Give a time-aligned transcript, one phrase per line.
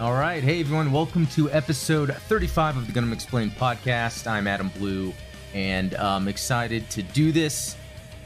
[0.00, 0.42] All right.
[0.42, 0.92] Hey, everyone.
[0.92, 4.26] Welcome to episode 35 of the Gundam Explained podcast.
[4.26, 5.12] I'm Adam Blue,
[5.52, 7.76] and I'm excited to do this.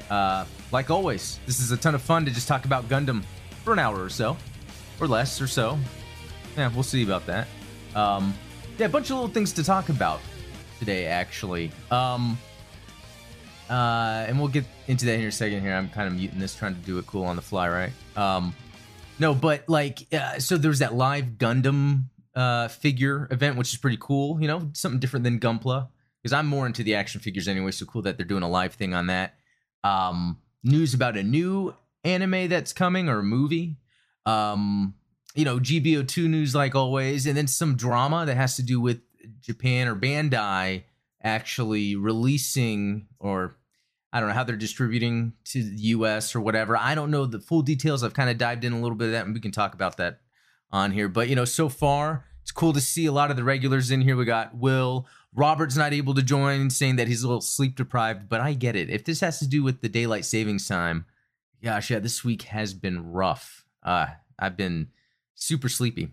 [0.09, 3.25] Uh, like always, this is a ton of fun to just talk about Gundam
[3.65, 4.37] for an hour or so,
[5.01, 5.77] or less or so.
[6.57, 7.49] Yeah, we'll see about that.
[7.97, 8.35] Um,
[8.79, 10.21] yeah, a bunch of little things to talk about
[10.79, 11.73] today, actually.
[11.91, 12.39] Um,
[13.69, 15.75] uh, and we'll get into that in a second here.
[15.75, 17.93] I'm kind of muting this, trying to do it cool on the fly, right?
[18.17, 18.55] Um,
[19.19, 23.99] no, but like, uh, so there's that live Gundam uh, figure event, which is pretty
[24.01, 24.41] cool.
[24.41, 25.89] You know, something different than Gunpla,
[26.23, 27.71] because I'm more into the action figures anyway.
[27.71, 29.35] So cool that they're doing a live thing on that.
[29.83, 33.77] Um, news about a new anime that's coming or a movie.
[34.27, 34.95] Um,
[35.35, 39.01] you know, GBO2 news like always, and then some drama that has to do with
[39.41, 40.85] Japan or Bandai
[41.23, 43.57] actually releasing or
[44.15, 46.77] I don't know how they're distributing to the US or whatever.
[46.77, 48.05] I don't know the full details.
[48.05, 49.97] I've kind of dived in a little bit of that and we can talk about
[49.97, 50.21] that
[50.71, 51.09] on here.
[51.09, 54.03] But you know, so far it's cool to see a lot of the regulars in
[54.03, 54.15] here.
[54.17, 55.09] We got Will.
[55.35, 58.77] Robert's not able to join, saying that he's a little sleep deprived, but I get
[58.77, 58.89] it.
[58.89, 61.07] If this has to do with the daylight savings time,
[61.61, 63.65] gosh, yeah, this week has been rough.
[63.83, 64.07] Uh,
[64.39, 64.91] I've been
[65.35, 66.13] super sleepy.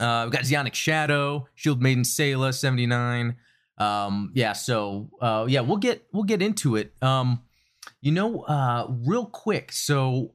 [0.00, 3.36] Uh, we got Zionic Shadow, Shield Maiden Sayla, 79.
[3.82, 6.92] Um, yeah, so uh, yeah, we'll get we'll get into it.
[7.02, 7.42] Um,
[8.00, 9.72] you know, uh, real quick.
[9.72, 10.34] So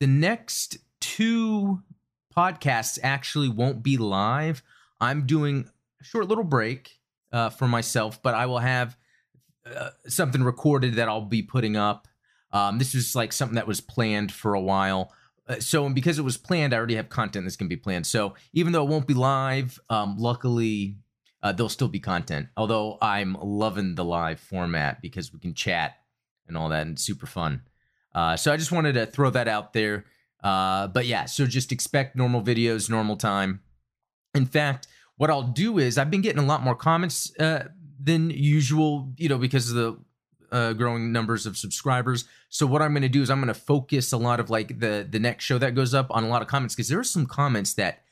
[0.00, 1.82] the next two
[2.36, 4.62] podcasts actually won't be live.
[5.00, 6.98] I'm doing a short little break
[7.32, 8.96] uh, for myself, but I will have
[9.66, 12.08] uh, something recorded that I'll be putting up.
[12.52, 15.12] Um, this is like something that was planned for a while.
[15.46, 18.06] Uh, so, because it was planned, I already have content that's going to be planned.
[18.06, 20.96] So, even though it won't be live, um, luckily
[21.42, 22.48] uh, there'll still be content.
[22.56, 25.96] Although I'm loving the live format because we can chat
[26.46, 27.62] and all that, and super fun.
[28.14, 30.06] Uh, so I just wanted to throw that out there.
[30.42, 33.60] Uh, but yeah, so just expect normal videos, normal time.
[34.34, 37.68] In fact, what I'll do is I've been getting a lot more comments uh,
[38.02, 39.98] than usual, you know, because of the
[40.50, 42.24] uh, growing numbers of subscribers.
[42.48, 44.80] So what I'm going to do is I'm going to focus a lot of like
[44.80, 47.04] the the next show that goes up on a lot of comments because there are
[47.04, 48.02] some comments that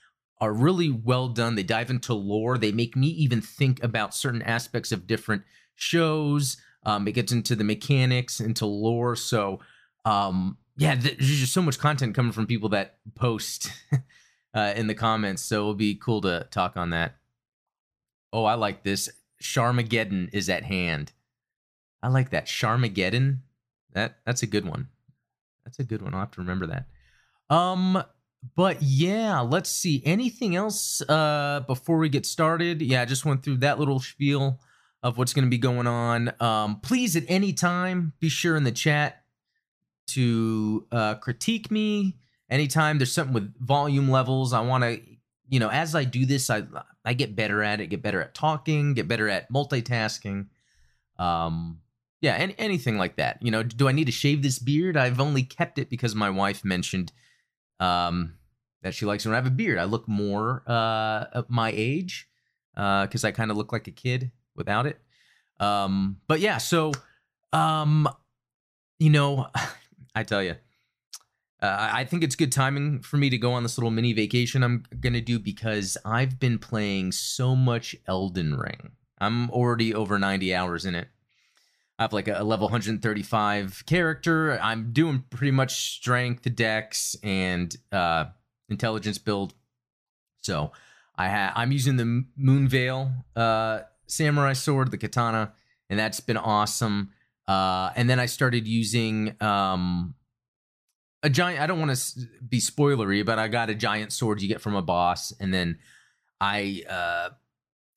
[0.41, 1.55] are really well done.
[1.55, 2.59] They dive into lore.
[2.59, 5.43] They make me even think about certain aspects of different
[5.75, 6.59] shows.
[6.85, 9.17] Um, it gets into the mechanics, into lore.
[9.17, 9.61] So,
[10.05, 13.73] um, yeah, there's just so much content coming from people that post
[14.55, 15.43] uh, in the comments.
[15.43, 17.17] So it'll be cool to talk on that.
[18.33, 19.09] Oh, I like this.
[19.43, 21.13] Sharmageddon is at hand.
[22.03, 22.47] I like that.
[22.47, 23.39] Sharmageddon.
[23.93, 24.89] That that's a good one.
[25.65, 26.15] That's a good one.
[26.15, 26.87] I'll have to remember that.
[27.49, 28.03] Um,
[28.55, 30.03] but yeah, let's see.
[30.05, 32.83] Anything else uh before we get started?
[32.83, 34.61] Yeah, I just went through that little spiel
[35.03, 36.33] of what's going to be going on.
[36.41, 39.23] Um, please, at any time, be sure in the chat
[40.09, 42.19] to uh, critique me.
[42.51, 45.01] Anytime there's something with volume levels, I want to,
[45.49, 46.65] you know, as I do this, I
[47.05, 50.47] I get better at it, get better at talking, get better at multitasking.
[51.19, 51.81] Um,
[52.21, 53.43] yeah, any, anything like that.
[53.43, 54.97] You know, do I need to shave this beard?
[54.97, 57.13] I've only kept it because my wife mentioned
[57.79, 58.35] um,
[58.87, 59.79] that she likes when I have a beard.
[59.79, 62.29] I look more uh, my age
[62.77, 65.01] uh, because uh, I kind of look like a kid without it.
[65.59, 66.93] Um, but yeah, so
[67.53, 68.09] um,
[69.01, 69.49] you know,
[70.15, 70.55] I tell you,
[71.61, 74.63] uh, I think it's good timing for me to go on this little mini vacation
[74.63, 78.93] I'm gonna do because I've been playing so much Elden Ring.
[79.19, 81.09] I'm already over 90 hours in it.
[81.99, 84.61] I have like a level 135 character.
[84.61, 88.27] I'm doing pretty much strength, dex and uh,
[88.69, 89.55] intelligence build.
[90.43, 90.73] So
[91.17, 95.53] I ha- I'm using the Moonveil uh, samurai sword, the katana,
[95.89, 97.11] and that's been awesome.
[97.49, 100.15] Uh, and then I started using um,
[101.23, 101.61] a giant.
[101.61, 104.75] I don't want to be spoilery, but I got a giant sword you get from
[104.75, 105.79] a boss, and then
[106.41, 107.31] I uh,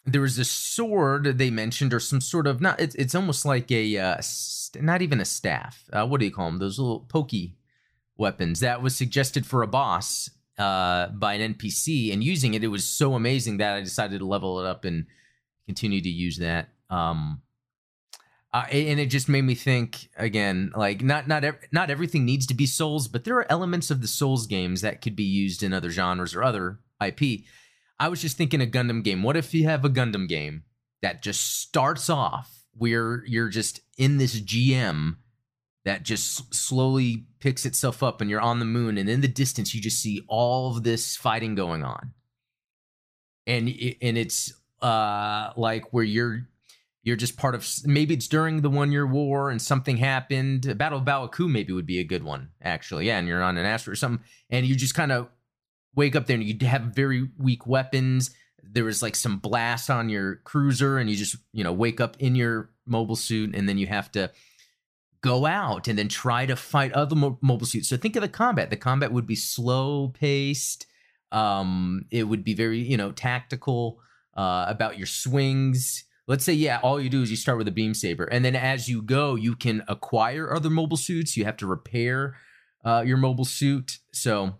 [0.05, 3.71] there was a sword they mentioned or some sort of not it's, it's almost like
[3.71, 7.01] a uh, st- not even a staff uh, what do you call them those little
[7.01, 7.55] pokey
[8.17, 12.67] weapons that was suggested for a boss uh, by an npc and using it it
[12.67, 15.05] was so amazing that i decided to level it up and
[15.65, 17.41] continue to use that um,
[18.51, 22.45] uh, and it just made me think again like not not ev- not everything needs
[22.45, 25.63] to be souls but there are elements of the souls games that could be used
[25.63, 27.21] in other genres or other ip
[27.99, 29.23] I was just thinking a Gundam game.
[29.23, 30.63] What if you have a Gundam game
[31.01, 35.17] that just starts off where you're just in this GM
[35.89, 39.73] that just slowly picks itself up and you're on the moon and in the distance
[39.73, 42.13] you just see all of this fighting going on.
[43.47, 43.67] And
[43.99, 44.53] and it's
[44.83, 46.47] uh like where you're
[47.01, 50.77] you're just part of maybe it's during the one year war and something happened.
[50.77, 53.07] Battle of Baoa maybe would be a good one actually.
[53.07, 55.27] Yeah, and you're on an asteroid or something and you just kind of
[55.95, 58.29] wake up there and you have very weak weapons.
[58.61, 62.15] There was like some blast on your cruiser, and you just you know wake up
[62.19, 64.29] in your mobile suit, and then you have to
[65.21, 67.89] go out and then try to fight other mo- mobile suits.
[67.89, 68.69] So think of the combat.
[68.69, 70.85] The combat would be slow paced.
[71.31, 73.99] Um, it would be very you know tactical
[74.35, 76.05] uh, about your swings.
[76.27, 78.55] Let's say yeah, all you do is you start with a beam saber, and then
[78.55, 81.35] as you go, you can acquire other mobile suits.
[81.35, 82.35] You have to repair
[82.85, 83.99] uh, your mobile suit.
[84.13, 84.55] So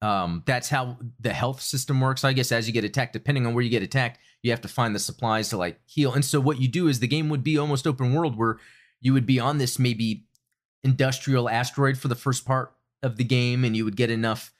[0.00, 2.24] um, that's how the health system works.
[2.24, 4.68] I guess as you get attacked, depending on where you get attacked, you have to
[4.68, 6.12] find the supplies to like heal.
[6.12, 8.58] And so what you do is the game would be almost open world where
[9.00, 10.24] you would be on this maybe
[10.82, 14.52] industrial asteroid for the first part of the game, and you would get enough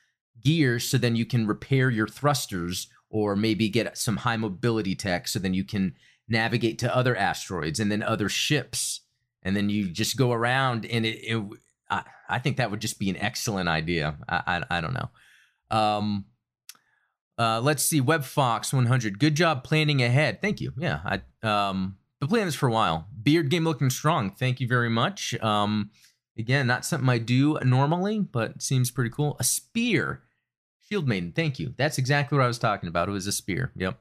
[0.43, 5.27] gear so then you can repair your thrusters or maybe get some high mobility tech
[5.27, 5.95] so then you can
[6.29, 9.01] navigate to other asteroids and then other ships
[9.43, 11.43] and then you just go around and it, it
[11.91, 15.11] I, I think that would just be an excellent idea i, I, I don't know
[15.71, 16.25] um,
[17.39, 18.01] uh, let's see.
[18.01, 19.19] WebFox 100.
[19.19, 20.41] Good job planning ahead.
[20.43, 20.73] Thank you.
[20.77, 23.07] Yeah, I um, been playing this for a while.
[23.23, 24.31] Beard game looking strong.
[24.31, 25.35] Thank you very much.
[25.41, 25.91] Um,
[26.37, 29.37] again, not something I do normally, but seems pretty cool.
[29.39, 30.23] A spear.
[30.81, 31.33] Shield Maiden.
[31.33, 31.75] Thank you.
[31.77, 33.09] That's exactly what I was talking about.
[33.09, 33.73] It was a spear.
[33.77, 33.99] Yep.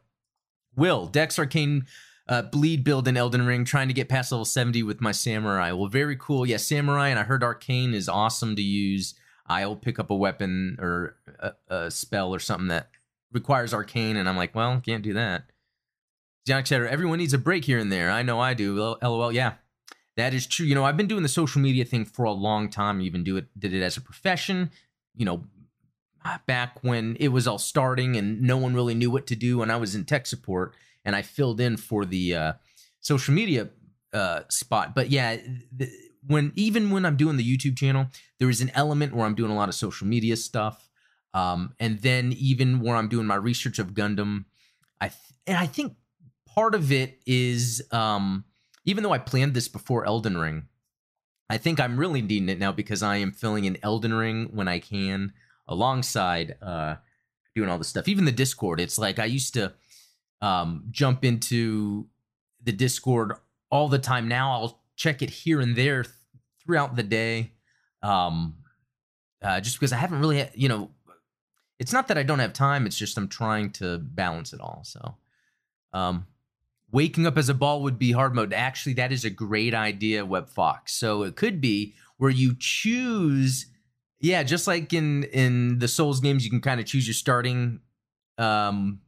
[0.76, 1.86] Will Dex Arcane
[2.30, 5.72] uh, bleed build in Elden Ring, trying to get past level 70 with my Samurai.
[5.72, 6.46] Well, very cool.
[6.46, 9.16] Yeah, Samurai, and I heard Arcane is awesome to use.
[9.48, 12.90] I'll pick up a weapon or a, a spell or something that
[13.32, 15.44] requires arcane, and I'm like, well, can't do that.
[16.48, 18.10] Jack said, everyone needs a break here and there.
[18.10, 18.74] I know I do.
[19.02, 19.34] LOL.
[19.34, 19.56] Yeah,
[20.16, 20.66] that is true.
[20.66, 23.02] You know, I've been doing the social media thing for a long time.
[23.02, 24.72] Even do it, did it as a profession.
[25.14, 25.44] You know,
[26.46, 29.62] back when it was all starting and no one really knew what to do.
[29.62, 30.74] And I was in tech support,
[31.04, 32.54] and I filled in for the uh,
[33.02, 33.68] social media
[34.14, 34.96] uh, spot.
[34.96, 35.36] But yeah,
[35.76, 35.92] the,
[36.26, 38.08] when even when I'm doing the YouTube channel,
[38.40, 40.90] there is an element where I'm doing a lot of social media stuff.
[41.34, 44.46] Um, and then even where I'm doing my research of Gundam,
[45.02, 45.96] I th- and I think
[46.58, 48.44] part of it is um,
[48.84, 50.66] even though I planned this before Elden Ring,
[51.52, 54.68] I think I'm really needing it now because I am filling in Elden Ring when
[54.68, 55.34] I can
[55.68, 56.96] alongside uh,
[57.54, 58.08] doing all this stuff.
[58.08, 59.74] Even the Discord, it's like I used to
[60.42, 62.08] um, jump into
[62.64, 63.34] the Discord
[63.70, 64.28] all the time.
[64.28, 66.06] Now I'll check it here and there
[66.66, 67.52] throughout the day.
[68.02, 68.56] Um,
[69.44, 70.90] uh, just because I haven't really, you know,
[71.78, 72.88] it's not that I don't have time.
[72.88, 74.82] It's just I'm trying to balance it all.
[74.84, 75.18] So,
[75.94, 76.26] um,
[76.92, 78.54] waking up as a ball would be hard mode.
[78.54, 80.94] Actually, that is a great idea, Web Fox.
[80.94, 83.68] So it could be where you choose,
[84.20, 87.82] yeah, just like in in the Souls games, you can kind of choose your starting
[88.38, 89.00] um,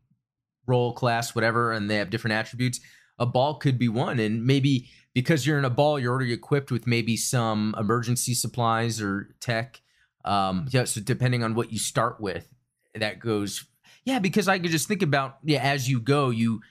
[0.68, 2.80] role, class, whatever, and they have different attributes.
[3.18, 6.72] A ball could be one, and maybe because you're in a ball, you're already equipped
[6.72, 9.82] with maybe some emergency supplies or tech.
[10.26, 12.48] Um, yeah, so depending on what you start with,
[12.94, 13.66] that goes.
[14.06, 16.62] Yeah, because I could just think about yeah, as you go, you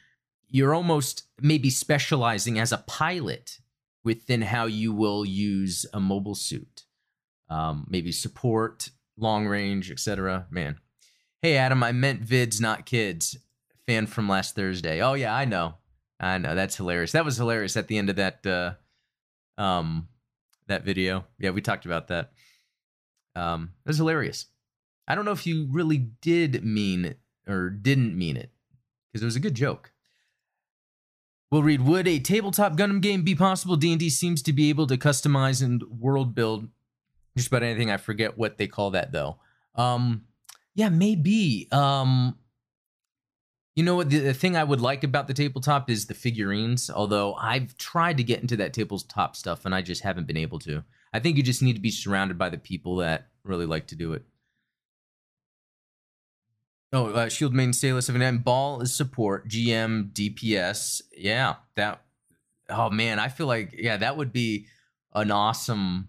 [0.48, 3.58] you're almost maybe specializing as a pilot
[4.04, 6.84] within how you will use a mobile suit.
[7.50, 10.46] Um, maybe support, long range, etc.
[10.50, 10.76] Man,
[11.42, 13.36] hey Adam, I meant vids, not kids.
[13.86, 15.00] Fan from last Thursday.
[15.00, 15.74] Oh yeah, I know.
[16.20, 17.12] I know that's hilarious.
[17.12, 20.08] That was hilarious at the end of that uh, um,
[20.66, 21.24] that video.
[21.38, 22.32] Yeah, we talked about that.
[23.34, 24.46] Um, it was hilarious.
[25.06, 27.14] I don't know if you really did mean
[27.48, 28.50] or didn't mean it
[29.10, 29.93] because it was a good joke.
[31.50, 31.82] We'll read.
[31.82, 33.76] Would a tabletop Gundam game be possible?
[33.76, 36.69] D and D seems to be able to customize and world build
[37.36, 37.90] just about anything.
[37.90, 39.38] I forget what they call that though.
[39.74, 40.24] Um,
[40.74, 41.69] yeah, maybe.
[41.72, 42.36] Um,
[43.74, 44.10] you know what?
[44.10, 46.90] The, the, thing I would like about the tabletop is the figurines.
[46.90, 50.58] Although I've tried to get into that tabletop stuff and I just haven't been able
[50.60, 50.84] to.
[51.12, 53.96] I think you just need to be surrounded by the people that really like to
[53.96, 54.24] do it.
[56.92, 59.48] Oh, uh, Shield main an end Ball is support.
[59.48, 61.02] GM DPS.
[61.16, 62.02] Yeah, that.
[62.70, 64.66] Oh man, I feel like yeah, that would be
[65.14, 66.08] an awesome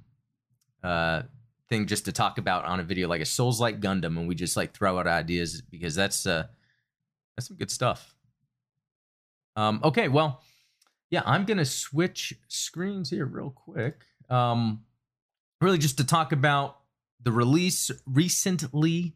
[0.83, 1.23] uh
[1.67, 4.35] thing just to talk about on a video, like a Souls like Gundam, and we
[4.35, 6.47] just like throw out ideas because that's uh
[7.35, 8.15] that's some good stuff.
[9.55, 10.41] Um, okay, well,
[11.09, 14.05] yeah, I'm gonna switch screens here real quick.
[14.29, 14.83] Um,
[15.59, 16.77] really, just to talk about
[17.21, 19.15] the release recently.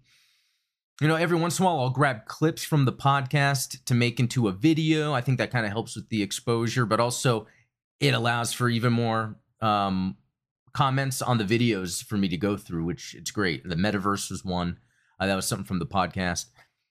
[1.01, 4.19] You know, every once in a while, I'll grab clips from the podcast to make
[4.19, 5.13] into a video.
[5.13, 7.47] I think that kind of helps with the exposure, but also
[7.99, 10.17] it allows for even more um,
[10.73, 13.67] comments on the videos for me to go through, which it's great.
[13.67, 14.77] The metaverse was one.
[15.19, 16.45] Uh, that was something from the podcast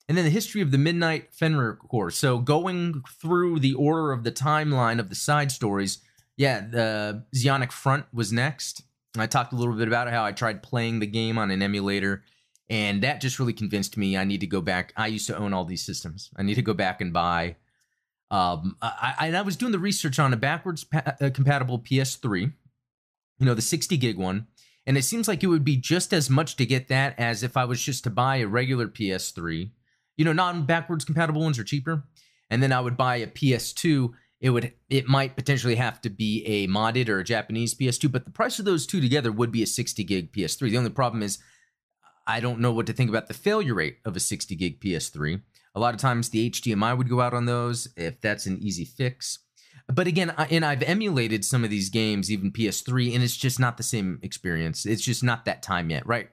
[0.09, 2.11] and then the history of the Midnight Fenrir Corps.
[2.11, 6.01] So going through the order of the timeline of the side stories,
[6.37, 8.83] yeah, the Zeonic Front was next.
[9.17, 12.25] I talked a little bit about how I tried playing the game on an emulator
[12.69, 14.93] and that just really convinced me I need to go back.
[14.97, 16.31] I used to own all these systems.
[16.37, 17.57] I need to go back and buy.
[18.31, 22.53] Um, I, I, I was doing the research on a backwards pa- uh, compatible PS3,
[23.39, 24.47] you know, the 60 gig one,
[24.87, 27.57] and it seems like it would be just as much to get that as if
[27.57, 29.71] I was just to buy a regular PS3.
[30.17, 32.05] You know, non backwards compatible ones are cheaper,
[32.51, 36.45] and then I would buy a PS2 it would it might potentially have to be
[36.45, 39.63] a modded or a Japanese PS2, but the price of those two together would be
[39.63, 40.69] a 60 gig PS3.
[40.69, 41.39] The only problem is
[42.27, 45.43] I don't know what to think about the failure rate of a 60 gig PS3.
[45.75, 48.85] A lot of times the HDMI would go out on those if that's an easy
[48.85, 49.39] fix.
[49.89, 53.59] But again, I, and I've emulated some of these games, even PS3, and it's just
[53.59, 54.87] not the same experience.
[54.87, 56.29] It's just not that time yet, right?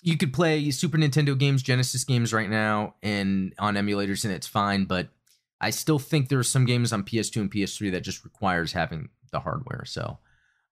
[0.00, 4.46] You could play Super Nintendo games, Genesis games right now, and on emulators, and it's
[4.46, 4.84] fine.
[4.84, 5.08] But
[5.60, 9.10] I still think there are some games on PS2 and PS3 that just requires having
[9.30, 9.84] the hardware.
[9.84, 10.18] So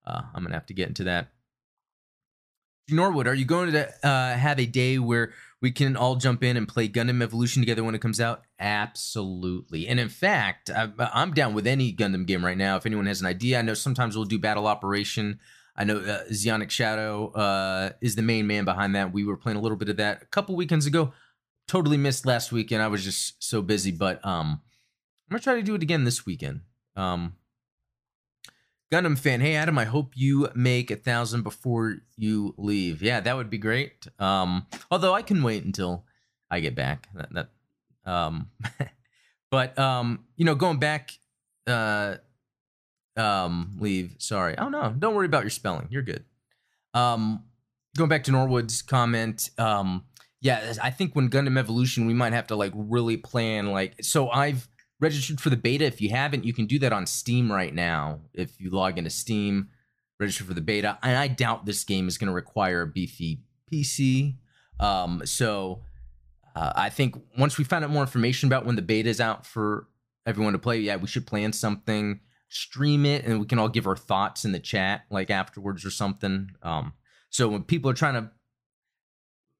[0.05, 1.29] uh, I'm gonna have to get into that.
[2.93, 6.57] Norwood, are you going to uh, have a day where we can all jump in
[6.57, 8.43] and play Gundam Evolution together when it comes out?
[8.59, 9.87] Absolutely.
[9.89, 12.77] And in fact, I'm down with any Gundam game right now.
[12.77, 15.39] If anyone has an idea, I know sometimes we'll do Battle Operation.
[15.77, 19.13] I know uh, Zionic Shadow uh, is the main man behind that.
[19.13, 21.13] We were playing a little bit of that a couple weekends ago.
[21.69, 22.83] Totally missed last weekend.
[22.83, 24.61] I was just so busy, but um,
[25.31, 26.63] I'm gonna try to do it again this weekend.
[26.97, 27.35] Um,
[28.93, 33.03] Gundam fan, hey Adam, I hope you make a thousand before you leave.
[33.03, 34.09] Yeah, that would be great.
[34.19, 36.05] Um, although I can wait until
[36.51, 37.09] I get back.
[37.15, 37.49] That, that
[38.05, 38.51] um,
[39.51, 41.13] but um, you know, going back,
[41.69, 42.17] uh,
[43.17, 44.17] um, leave.
[44.19, 44.59] Sorry.
[44.59, 45.87] Oh no, don't worry about your spelling.
[45.91, 46.25] You're good.
[46.93, 47.45] Um,
[47.97, 49.51] going back to Norwood's comment.
[49.57, 50.05] Um,
[50.41, 53.71] yeah, I think when Gundam Evolution, we might have to like really plan.
[53.71, 54.67] Like, so I've
[55.01, 55.85] registered for the beta.
[55.85, 58.21] If you haven't, you can do that on Steam right now.
[58.35, 59.71] If you log into Steam,
[60.19, 60.99] register for the beta.
[61.03, 63.41] And I doubt this game is going to require a beefy
[63.73, 64.37] PC.
[64.79, 65.83] Um, so
[66.55, 69.47] uh, I think once we find out more information about when the beta is out
[69.47, 69.89] for
[70.27, 73.87] everyone to play, yeah, we should plan something, stream it, and we can all give
[73.87, 76.51] our thoughts in the chat like afterwards or something.
[76.63, 76.93] Um,
[77.31, 78.31] so when people are trying to,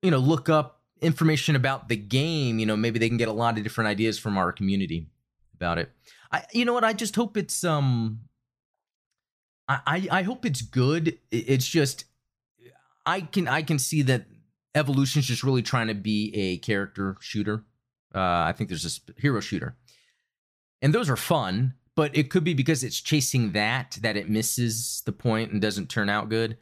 [0.03, 3.33] you know, look up information about the game, you know, maybe they can get a
[3.33, 5.07] lot of different ideas from our community
[5.61, 5.91] about it.
[6.33, 6.85] I, you know what?
[6.85, 8.21] I just hope it's um.
[9.69, 11.19] I I hope it's good.
[11.31, 12.05] It's just
[13.07, 14.27] I can I can see that
[14.75, 17.65] Evolution's just really trying to be a character shooter.
[18.13, 19.77] Uh, I think there's this hero shooter,
[20.83, 21.75] and those are fun.
[21.97, 25.89] But it could be because it's chasing that that it misses the point and doesn't
[25.89, 26.57] turn out good.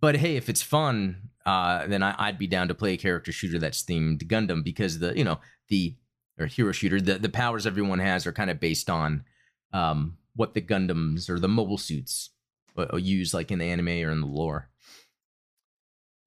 [0.00, 3.32] But hey, if it's fun, uh, then I, would be down to play a character
[3.32, 5.96] shooter that's themed Gundam because the you know the
[6.38, 9.24] or hero shooter, the the powers everyone has are kind of based on
[9.72, 12.30] um, what the Gundams or the mobile suits
[12.76, 14.68] uh, use, like in the anime or in the lore.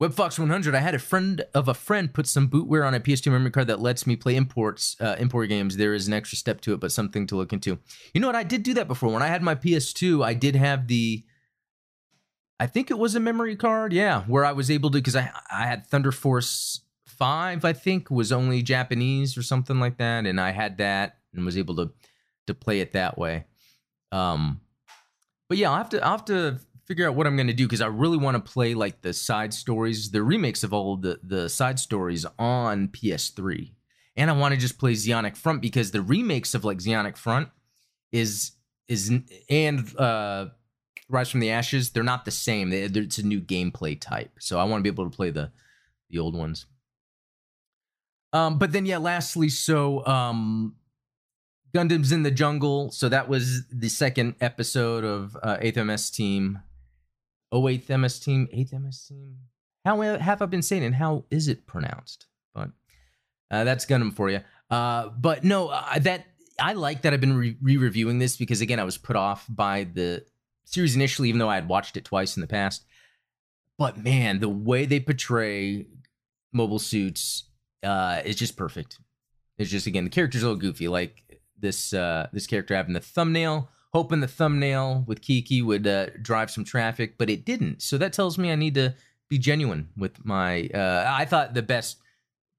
[0.01, 0.73] WebFox 100.
[0.73, 3.67] I had a friend of a friend put some bootware on a PS2 memory card
[3.67, 5.75] that lets me play imports, uh, import games.
[5.75, 7.79] There is an extra step to it, but something to look into.
[8.13, 8.35] You know what?
[8.35, 9.11] I did do that before.
[9.11, 11.25] When I had my PS2, I did have the.
[12.61, 15.31] I think it was a memory card, yeah, where I was able to because I
[15.51, 16.81] I had Thunder Force
[17.19, 21.45] five, I think, was only Japanese or something like that, and I had that and
[21.45, 21.91] was able to
[22.47, 23.45] to play it that way.
[24.11, 24.61] Um,
[25.47, 27.67] but yeah, I'll have to I'll have to figure out what I'm going to do
[27.67, 31.19] because I really want to play like the side stories, the remakes of all the
[31.21, 33.73] the side stories on PS3,
[34.15, 37.49] and I want to just play Zeonic Front because the remakes of like Zeonic Front
[38.11, 38.53] is
[38.87, 39.11] is
[39.49, 40.47] and uh
[41.11, 42.69] Rise from the Ashes, they're not the same.
[42.69, 45.51] They, it's a new gameplay type, so I want to be able to play the
[46.09, 46.65] the old ones.
[48.31, 50.75] Um, but then yeah, lastly, so um,
[51.73, 52.91] Gundam's in the jungle.
[52.91, 56.59] So that was the second episode of uh, 8th MS Team.
[57.51, 59.35] Oh, 8th MS Team, 8th MS Team.
[59.85, 62.27] How have I been saying and how is it pronounced?
[62.53, 62.69] But
[63.49, 64.41] uh, that's Gundam for you.
[64.69, 65.69] Uh, but no,
[65.99, 66.25] that
[66.59, 69.85] I like that I've been re reviewing this because again, I was put off by
[69.85, 70.25] the
[70.65, 72.85] series initially, even though I had watched it twice in the past.
[73.77, 75.87] But man, the way they portray
[76.51, 77.45] mobile suits
[77.83, 78.99] uh, is just perfect.
[79.57, 82.99] It's just again the character's a little goofy, like this uh, this character having the
[82.99, 87.81] thumbnail, hoping the thumbnail with Kiki would uh, drive some traffic, but it didn't.
[87.81, 88.95] So that tells me I need to
[89.29, 90.69] be genuine with my.
[90.73, 91.97] Uh, I thought the best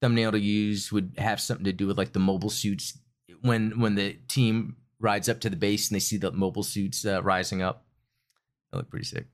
[0.00, 2.98] thumbnail to use would have something to do with like the mobile suits
[3.42, 7.04] when when the team rides up to the base and they see the mobile suits
[7.04, 7.84] uh, rising up.
[8.70, 9.26] They look pretty sick.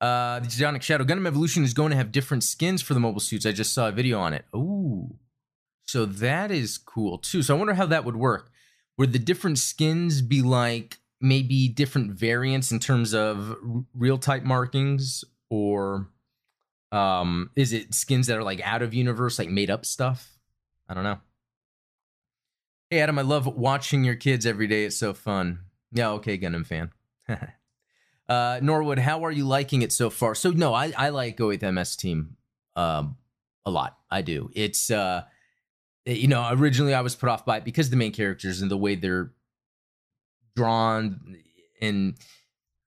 [0.00, 3.20] Uh, the Zionic Shadow Gundam Evolution is going to have different skins for the mobile
[3.20, 3.46] suits.
[3.46, 4.44] I just saw a video on it.
[4.54, 5.16] Ooh.
[5.86, 7.42] So that is cool too.
[7.42, 8.50] So I wonder how that would work.
[8.98, 13.56] Would the different skins be like maybe different variants in terms of
[13.94, 16.08] real type markings or
[16.92, 20.38] Um, is it skins that are like out of universe, like made up stuff?
[20.88, 21.18] I don't know.
[22.90, 24.84] Hey Adam, I love watching your kids every day.
[24.84, 25.60] It's so fun.
[25.92, 26.90] Yeah, okay, Gundam fan.
[28.28, 30.34] uh, Norwood, how are you liking it so far?
[30.34, 32.36] So no, I I like Go with MS Team
[32.74, 33.16] um
[33.64, 33.98] a lot.
[34.10, 34.50] I do.
[34.54, 35.22] It's uh
[36.04, 38.76] you know, originally I was put off by it because the main characters and the
[38.76, 39.32] way they're
[40.54, 41.36] drawn
[41.80, 42.14] and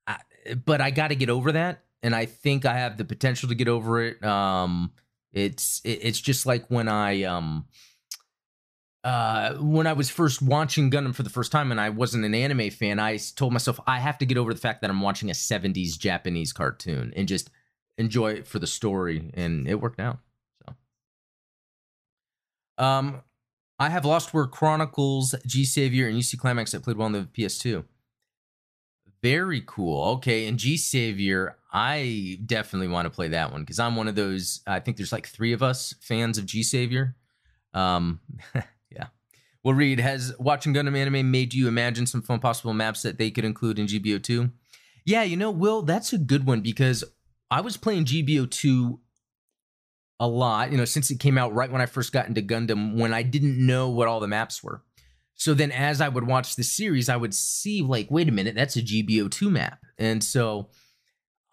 [0.07, 0.19] I,
[0.65, 3.55] but I got to get over that and I think I have the potential to
[3.55, 4.23] get over it.
[4.23, 4.91] Um
[5.31, 7.65] it's it, it's just like when I um
[9.09, 12.35] uh, when I was first watching Gundam for the first time and I wasn't an
[12.35, 15.31] anime fan, I told myself I have to get over the fact that I'm watching
[15.31, 17.49] a 70s Japanese cartoon and just
[17.97, 19.31] enjoy it for the story.
[19.33, 20.19] And it worked out.
[20.63, 20.75] So,
[22.85, 23.23] um,
[23.79, 27.21] I have Lost World Chronicles, G Savior, and UC Climax that played well on the
[27.21, 27.85] PS2.
[29.23, 30.03] Very cool.
[30.17, 34.13] Okay, and G Savior, I definitely want to play that one because I'm one of
[34.13, 34.61] those.
[34.67, 37.15] I think there's like three of us fans of G Savior.
[37.73, 38.19] Um,
[39.63, 43.29] Will Reed, has watching Gundam anime made you imagine some fun possible maps that they
[43.29, 44.51] could include in GBO2?
[45.05, 47.03] Yeah, you know, Will, that's a good one because
[47.51, 48.99] I was playing GBO2
[50.21, 52.95] a lot, you know, since it came out right when I first got into Gundam
[52.95, 54.81] when I didn't know what all the maps were.
[55.35, 58.55] So then as I would watch the series, I would see, like, wait a minute,
[58.55, 59.79] that's a GBO2 map.
[59.97, 60.69] And so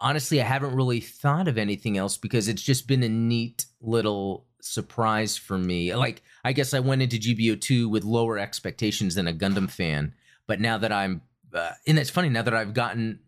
[0.01, 4.46] honestly, I haven't really thought of anything else because it's just been a neat little
[4.61, 5.95] surprise for me.
[5.95, 10.15] Like, I guess I went into GBO2 with lower expectations than a Gundam fan,
[10.47, 11.23] but now that I'm,
[11.55, 13.21] uh, and it's funny now that I've gotten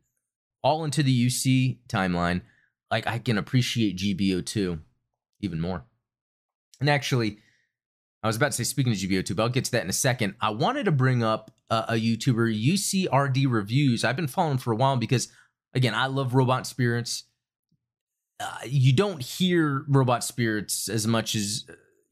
[0.63, 2.43] all into the UC timeline,
[2.91, 4.81] like I can appreciate GBO2
[5.41, 5.85] even more.
[6.81, 7.39] And actually,
[8.23, 9.95] I was about to say speaking of GBO2, but I'll get to that in a
[9.95, 10.35] second.
[10.41, 14.05] I wanted to bring up uh, a YouTuber, UCRD Reviews.
[14.05, 15.29] I've been following for a while because,
[15.75, 17.25] again, I love robot spirits.
[18.41, 21.65] Uh, you don't hear robot spirits as much as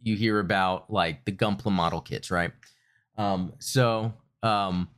[0.03, 2.53] you hear about like the Gunpla model kits, right?
[3.17, 4.13] Um, so
[4.43, 4.89] um,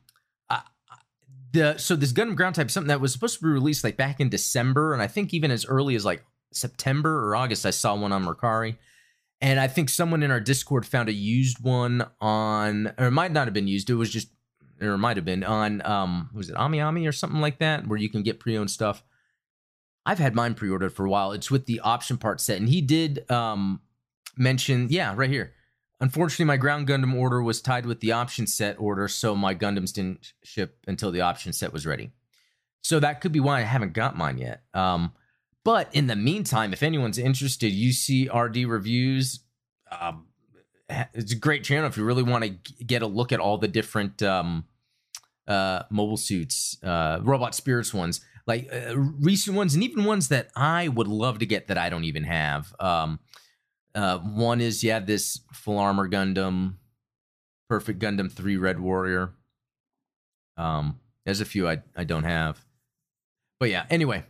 [1.51, 4.19] the so this Gundam Ground Type something that was supposed to be released like back
[4.19, 7.95] in December, and I think even as early as like September or August, I saw
[7.95, 8.77] one on Mercari.
[9.41, 13.31] And I think someone in our Discord found a used one on, or it might
[13.31, 13.89] not have been used.
[13.89, 14.27] It was just,
[14.81, 17.87] or it might have been on, um, was it Ami Ami or something like that,
[17.87, 19.01] where you can get pre-owned stuff.
[20.05, 21.31] I've had mine pre-ordered for a while.
[21.31, 23.81] It's with the option part set, and he did um,
[24.37, 25.53] mention, yeah, right here.
[26.01, 29.93] Unfortunately, my ground Gundam order was tied with the option set order, so my Gundams
[29.93, 32.11] didn't ship until the option set was ready.
[32.81, 34.63] So that could be why I haven't got mine yet.
[34.73, 35.11] Um,
[35.65, 39.41] but in the meantime, if anyone's interested, UCRD reviews.
[39.91, 40.27] Um,
[41.13, 43.67] it's a great channel if you really want to get a look at all the
[43.67, 44.65] different um,
[45.47, 50.49] uh, mobile suits, uh, robot spirits ones like uh, recent ones and even ones that
[50.55, 52.73] I would love to get that I don't even have.
[52.79, 53.19] Um,
[53.93, 56.77] uh, one is yeah, this full armor Gundam,
[57.69, 59.35] Perfect Gundam Three Red Warrior.
[60.57, 62.65] Um, there's a few I I don't have,
[63.59, 63.85] but yeah.
[63.91, 64.23] Anyway,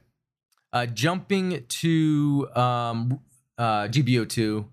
[0.73, 3.21] uh, jumping to um
[3.57, 4.67] uh GBO two,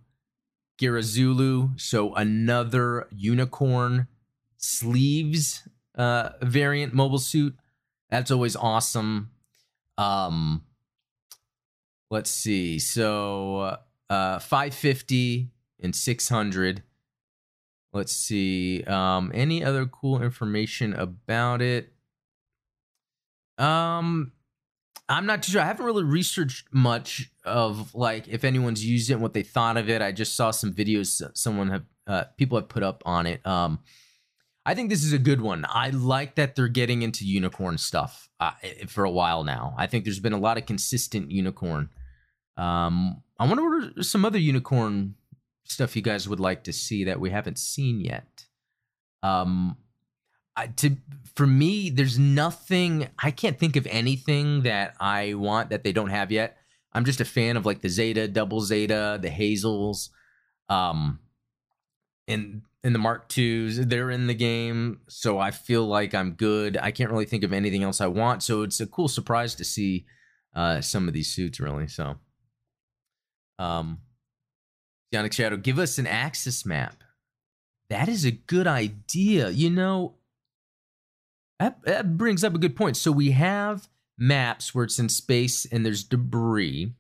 [0.81, 1.71] Geara Zulu.
[1.77, 4.09] So another unicorn
[4.57, 7.55] sleeves uh variant mobile suit.
[8.11, 9.31] That's always awesome.
[9.99, 10.63] Um,
[12.11, 12.79] let's see.
[12.79, 13.79] So
[14.11, 16.83] uh, 550 and 600.
[17.93, 18.85] Let's see.
[18.85, 21.93] Um, any other cool information about it?
[23.59, 24.33] Um,
[25.09, 25.63] I'm not too sure.
[25.63, 29.77] I haven't really researched much of like if anyone's used it and what they thought
[29.77, 30.03] of it.
[30.03, 33.45] I just saw some videos someone have uh, people have put up on it.
[33.47, 33.79] Um,
[34.67, 35.65] I think this is a good one.
[35.69, 38.51] I like that they're getting into unicorn stuff uh,
[38.89, 39.75] for a while now.
[39.79, 41.89] I think there's been a lot of consistent unicorn.
[42.57, 45.15] Um, I wonder what are some other unicorn
[45.63, 48.47] stuff you guys would like to see that we haven't seen yet.
[49.23, 49.77] Um,
[50.57, 50.97] I, to
[51.37, 53.07] for me, there's nothing.
[53.21, 56.57] I can't think of anything that I want that they don't have yet.
[56.93, 60.11] I'm just a fan of like the Zeta, Double Zeta, the Hazels.
[60.69, 61.21] Um,
[62.27, 63.79] and in the Mark twos.
[63.79, 66.79] They're in the game, so I feel like I'm good.
[66.81, 69.65] I can't really think of anything else I want, so it's a cool surprise to
[69.65, 70.07] see
[70.55, 71.59] uh, some of these suits.
[71.59, 72.15] Really, so.
[73.59, 73.99] Um,
[75.13, 77.03] Zionic Shadow, give us an axis map.
[77.91, 79.51] That is a good idea.
[79.51, 80.15] You know,
[81.59, 82.97] that, that brings up a good point.
[82.97, 86.93] So we have maps where it's in space and there's debris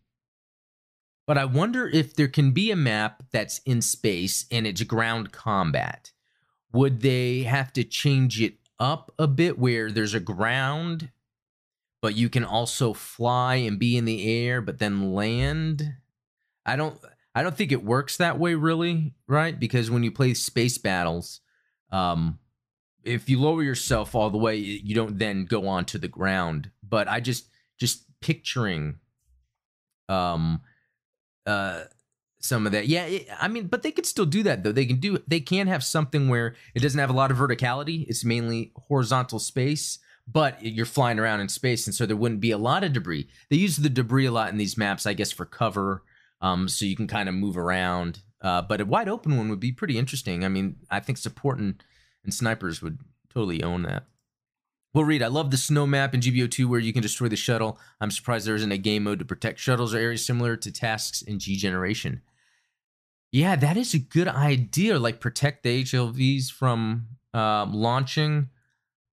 [1.26, 5.32] but I wonder if there can be a map that's in space and it's ground
[5.32, 6.12] combat.
[6.72, 11.10] Would they have to change it up a bit where there's a ground
[12.06, 15.94] but you can also fly and be in the air, but then land.
[16.64, 16.96] I don't.
[17.34, 19.58] I don't think it works that way, really, right?
[19.58, 21.40] Because when you play space battles,
[21.90, 22.38] um,
[23.02, 26.70] if you lower yourself all the way, you don't then go onto the ground.
[26.80, 29.00] But I just just picturing,
[30.08, 30.60] um,
[31.46, 31.84] uh,
[32.38, 32.86] some of that.
[32.86, 34.72] Yeah, it, I mean, but they could still do that though.
[34.72, 35.18] They can do.
[35.26, 38.06] They can have something where it doesn't have a lot of verticality.
[38.08, 42.50] It's mainly horizontal space, but you're flying around in space, and so there wouldn't be
[42.50, 43.28] a lot of debris.
[43.50, 46.02] They use the debris a lot in these maps, I guess, for cover,
[46.40, 48.20] um, so you can kind of move around.
[48.40, 50.44] Uh, but a wide open one would be pretty interesting.
[50.44, 51.82] I mean, I think support and,
[52.22, 52.98] and snipers would
[53.32, 54.04] totally own that.
[54.96, 57.78] Will Reed, I love the snow map in GBO2 where you can destroy the shuttle.
[58.00, 61.20] I'm surprised there isn't a game mode to protect shuttles or areas similar to tasks
[61.20, 62.22] in G Generation.
[63.30, 64.98] Yeah, that is a good idea.
[64.98, 68.48] Like protect the HLVs from um, launching,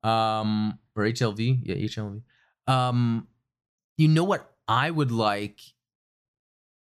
[0.03, 1.59] um, or HLV.
[1.63, 2.21] Yeah, HLV.
[2.65, 3.27] Um,
[3.97, 5.59] you know what I would like,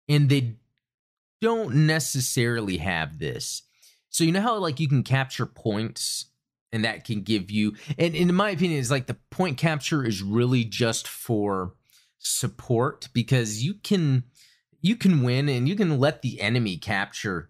[0.07, 0.55] and they
[1.41, 3.63] don't necessarily have this.
[4.07, 6.27] So you know how like you can capture points
[6.73, 10.03] and that can give you and, and in my opinion is like the point capture
[10.03, 11.75] is really just for
[12.17, 14.23] support because you can
[14.81, 17.49] you can win and you can let the enemy capture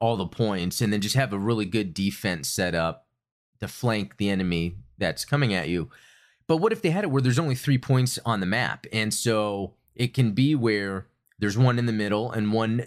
[0.00, 3.06] all the points and then just have a really good defense set up
[3.60, 5.88] to flank the enemy that's coming at you.
[6.46, 9.14] But what if they had it where there's only 3 points on the map and
[9.14, 11.06] so it can be where
[11.38, 12.86] there's one in the middle and one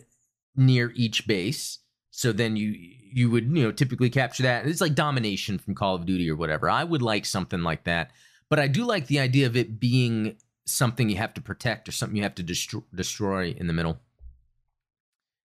[0.55, 1.79] near each base
[2.17, 2.73] so then you
[3.13, 4.65] you would you know typically capture that.
[4.65, 6.67] It's like domination from Call of Duty or whatever.
[6.67, 8.09] I would like something like that,
[8.49, 11.91] but I do like the idea of it being something you have to protect or
[11.91, 13.99] something you have to destroy, destroy in the middle.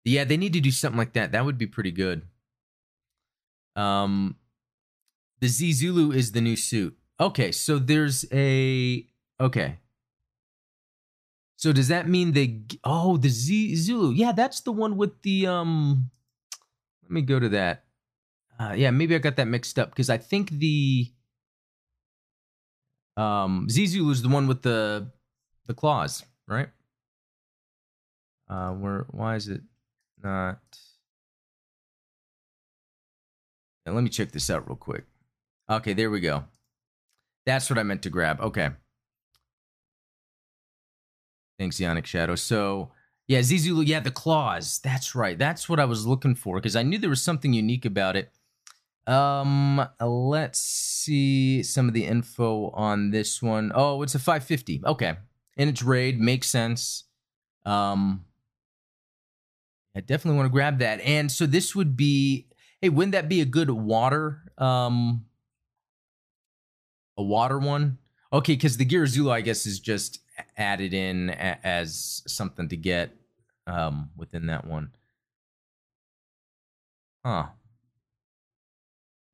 [0.06, 1.32] Yeah, they need to do something like that.
[1.32, 2.22] That would be pretty good.
[3.76, 4.36] Um,
[5.40, 6.96] the Zee Zulu is the new suit.
[7.20, 9.06] Okay, so there's a
[9.38, 9.80] okay.
[11.56, 12.62] So does that mean they?
[12.84, 14.12] Oh, the Zee Zulu.
[14.12, 16.10] Yeah, that's the one with the um
[17.04, 17.84] let me go to that.
[18.58, 21.12] Uh, yeah, maybe I got that mixed up because I think the
[23.16, 25.10] um, Zee Zulu is the one with the
[25.66, 26.68] the claws, right?
[28.48, 29.06] Uh, where?
[29.10, 29.62] Why is it
[30.22, 30.58] not?
[33.86, 35.04] Now, let me check this out real quick.
[35.68, 36.44] Okay, there we go.
[37.46, 38.40] That's what I meant to grab.
[38.40, 38.70] Okay.
[41.58, 42.34] Thanks, Zionic Shadow.
[42.34, 42.90] So
[43.26, 43.82] yeah, Zee Zulu.
[43.82, 44.80] Yeah, the claws.
[44.80, 45.38] That's right.
[45.38, 48.30] That's what I was looking for because I knew there was something unique about it.
[49.06, 53.72] Um, let's see some of the info on this one.
[53.74, 54.82] Oh, it's a 550.
[54.84, 55.14] Okay,
[55.56, 57.04] and it's raid makes sense.
[57.64, 58.24] Um,
[59.96, 61.00] I definitely want to grab that.
[61.00, 62.48] And so this would be.
[62.80, 64.42] Hey, wouldn't that be a good water?
[64.58, 65.24] Um,
[67.16, 67.98] a water one.
[68.30, 70.20] Okay, because the Geara Zulu, I guess, is just
[70.56, 73.16] added in a- as something to get
[73.66, 74.90] um, within that one.
[77.24, 77.46] Huh.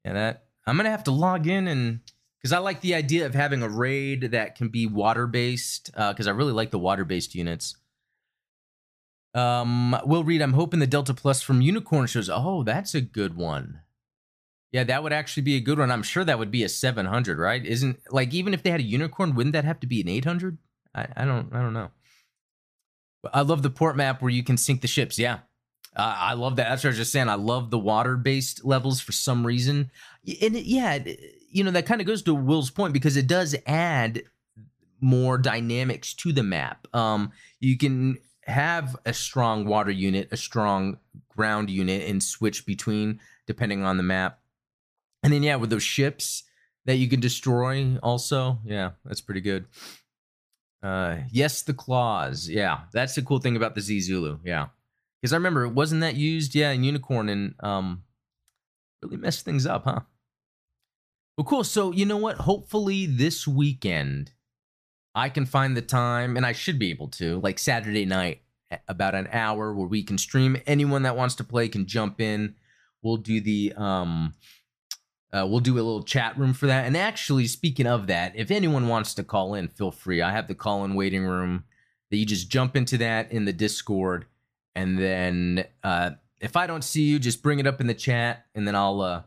[0.05, 2.01] Yeah, that I'm gonna have to log in and
[2.39, 5.91] because I like the idea of having a raid that can be water based.
[5.93, 7.77] Because uh, I really like the water based units.
[9.35, 12.31] Um, Will Reed, I'm hoping the Delta Plus from Unicorn shows.
[12.31, 13.81] Oh, that's a good one.
[14.73, 15.91] Yeah, that would actually be a good one.
[15.91, 17.65] I'm sure that would be a 700, right?
[17.65, 20.59] Isn't like even if they had a unicorn, wouldn't that have to be an 800?
[20.95, 21.91] I, I don't I don't know.
[23.33, 25.19] I love the port map where you can sink the ships.
[25.19, 25.41] Yeah.
[25.97, 26.69] Uh, I love that.
[26.69, 27.29] That's what I was just saying.
[27.29, 29.91] I love the water based levels for some reason.
[30.41, 30.99] And it, yeah,
[31.51, 34.23] you know, that kind of goes to Will's point because it does add
[35.01, 36.87] more dynamics to the map.
[36.95, 40.99] Um, you can have a strong water unit, a strong
[41.29, 44.39] ground unit, and switch between depending on the map.
[45.23, 46.45] And then, yeah, with those ships
[46.85, 49.67] that you can destroy, also, yeah, that's pretty good.
[50.83, 52.49] Uh, yes, the claws.
[52.49, 54.39] Yeah, that's the cool thing about the Zee Zulu.
[54.45, 54.69] Yeah,
[55.21, 56.55] because I remember it wasn't that used?
[56.55, 58.05] Yeah, in Unicorn and um,
[59.03, 60.01] really messed things up, huh?
[61.37, 61.65] Well, cool.
[61.65, 62.39] So you know what?
[62.39, 64.33] Hopefully this weekend,
[65.15, 68.43] I can find the time, and I should be able to, like Saturday night,
[68.89, 70.57] about an hour where we can stream.
[70.67, 72.55] Anyone that wants to play can jump in.
[73.03, 74.35] We'll do the um
[75.33, 76.87] uh, we'll do a little chat room for that.
[76.87, 80.21] And actually, speaking of that, if anyone wants to call in, feel free.
[80.21, 81.65] I have the call in waiting room
[82.11, 84.27] that you just jump into that in the Discord.
[84.75, 88.47] And then uh, if I don't see you, just bring it up in the chat
[88.55, 89.23] and then I'll uh,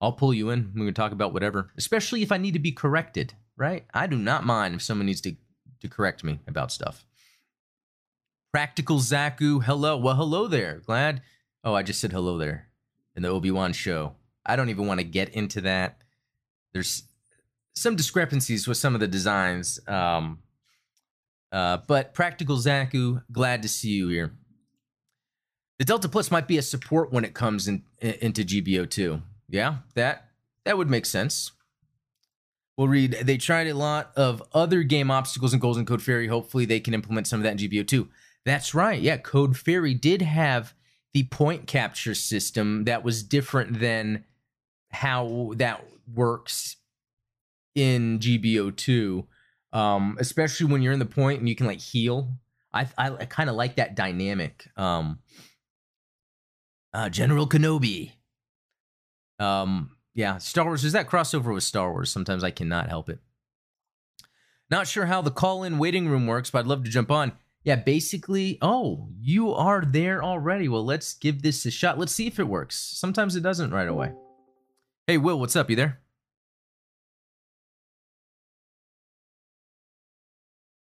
[0.00, 0.72] I'll pull you in.
[0.74, 3.84] We can talk about whatever, especially if I need to be corrected, right?
[3.92, 5.34] I do not mind if someone needs to,
[5.80, 7.04] to correct me about stuff.
[8.52, 9.96] Practical Zaku, hello.
[9.96, 10.80] Well, hello there.
[10.86, 11.22] Glad.
[11.64, 12.68] Oh, I just said hello there
[13.16, 14.14] in the Obi Wan show.
[14.46, 15.98] I don't even want to get into that.
[16.72, 17.04] There's
[17.74, 19.80] some discrepancies with some of the designs.
[19.86, 20.40] Um,
[21.52, 24.32] uh, but Practical Zaku, glad to see you here.
[25.78, 29.22] The Delta Plus might be a support when it comes in, in, into GBO2.
[29.48, 30.30] Yeah, that
[30.64, 31.52] that would make sense.
[32.76, 33.12] We'll read.
[33.22, 36.26] They tried a lot of other game obstacles and goals in Code Fairy.
[36.26, 38.08] Hopefully, they can implement some of that in GBO2.
[38.44, 39.00] That's right.
[39.00, 40.74] Yeah, Code Fairy did have
[41.12, 44.24] the point capture system that was different than
[44.94, 46.76] how that works
[47.74, 49.26] in GBO2,
[49.72, 52.38] um, especially when you're in the point and you can like heal.
[52.72, 54.68] I I, I kind of like that dynamic.
[54.76, 55.18] Um,
[56.92, 58.12] uh, General Kenobi.
[59.40, 60.84] Um, yeah, Star Wars.
[60.84, 62.10] Is that crossover with Star Wars?
[62.10, 63.18] Sometimes I cannot help it.
[64.70, 67.32] Not sure how the call-in waiting room works, but I'd love to jump on.
[67.64, 70.68] Yeah, basically, oh, you are there already.
[70.68, 71.98] Well, let's give this a shot.
[71.98, 72.76] Let's see if it works.
[72.76, 74.12] Sometimes it doesn't right away.
[75.06, 75.68] Hey, Will, what's up?
[75.68, 76.00] You there?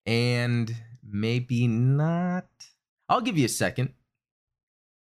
[0.05, 2.47] And maybe not.
[3.09, 3.95] I'll give you a second.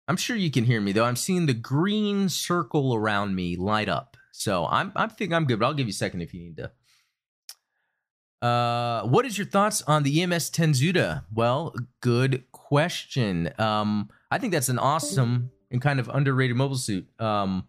[0.07, 1.05] I'm sure you can hear me though.
[1.05, 4.15] I'm seeing the green circle around me light up.
[4.31, 6.57] So I'm I think I'm good, but I'll give you a second if you need
[6.57, 8.47] to.
[8.47, 11.23] Uh, what is your thoughts on the EMS Ten Zuda?
[11.33, 13.51] Well, good question.
[13.57, 17.07] Um, I think that's an awesome and kind of underrated mobile suit.
[17.19, 17.67] Um,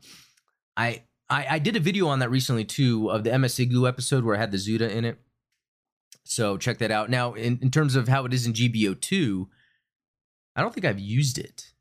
[0.77, 4.25] I, I I did a video on that recently too of the MS Igloo episode
[4.25, 5.19] where I had the Zuda in it.
[6.25, 7.11] So check that out.
[7.11, 9.49] Now, in, in terms of how it is in GBO2,
[10.55, 11.73] I don't think I've used it.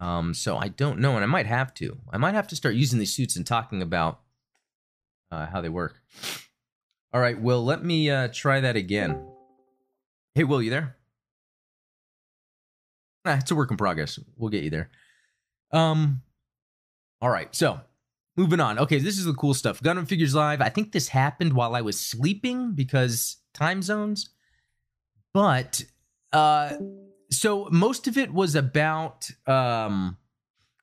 [0.00, 1.98] Um, so I don't know, and I might have to.
[2.10, 4.20] I might have to start using these suits and talking about
[5.30, 6.00] uh, how they work.
[7.12, 9.22] All right, Will, let me uh, try that again.
[10.34, 10.96] Hey, Will, you there?
[13.24, 14.18] Ah, it's a work in progress.
[14.36, 14.90] We'll get you there.
[15.70, 16.22] Um,
[17.20, 17.80] all right, so
[18.36, 18.78] moving on.
[18.78, 19.80] Okay, this is the cool stuff.
[19.80, 20.60] Gundam Figures Live.
[20.60, 24.30] I think this happened while I was sleeping because time zones.
[25.32, 25.84] But
[26.32, 26.76] uh
[27.30, 30.16] so most of it was about um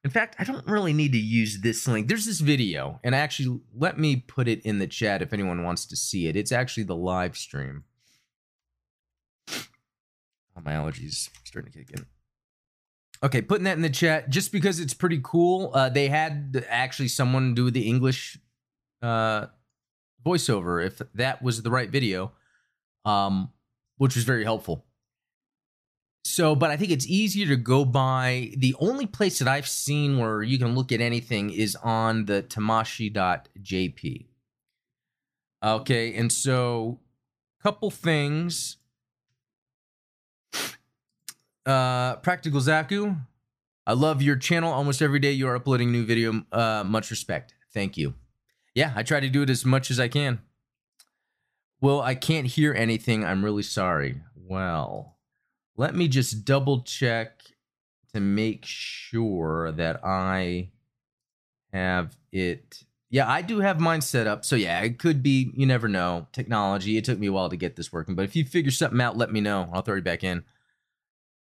[0.03, 3.59] in fact i don't really need to use this link there's this video and actually
[3.75, 6.83] let me put it in the chat if anyone wants to see it it's actually
[6.83, 7.83] the live stream
[9.51, 12.05] oh, my allergies starting to kick in
[13.23, 17.07] okay putting that in the chat just because it's pretty cool uh they had actually
[17.07, 18.37] someone do the english
[19.01, 19.45] uh
[20.25, 22.31] voiceover if that was the right video
[23.05, 23.49] um
[23.97, 24.85] which was very helpful
[26.29, 28.51] so, but I think it's easier to go by.
[28.57, 32.43] The only place that I've seen where you can look at anything is on the
[32.43, 34.27] tamashii.jp.
[35.63, 36.99] Okay, and so
[37.63, 38.77] couple things.
[41.65, 43.19] Uh, Practical Zaku,
[43.85, 44.71] I love your channel.
[44.71, 46.43] Almost every day you are uploading new video.
[46.51, 47.53] Uh, much respect.
[47.73, 48.15] Thank you.
[48.73, 50.39] Yeah, I try to do it as much as I can.
[51.81, 53.23] Well, I can't hear anything.
[53.23, 54.21] I'm really sorry.
[54.35, 55.15] Well.
[55.77, 57.41] Let me just double check
[58.13, 60.71] to make sure that I
[61.71, 62.83] have it.
[63.09, 64.43] Yeah, I do have mine set up.
[64.43, 66.97] So yeah, it could be, you never know, technology.
[66.97, 69.15] It took me a while to get this working, but if you figure something out,
[69.15, 69.69] let me know.
[69.71, 70.43] I'll throw you back in.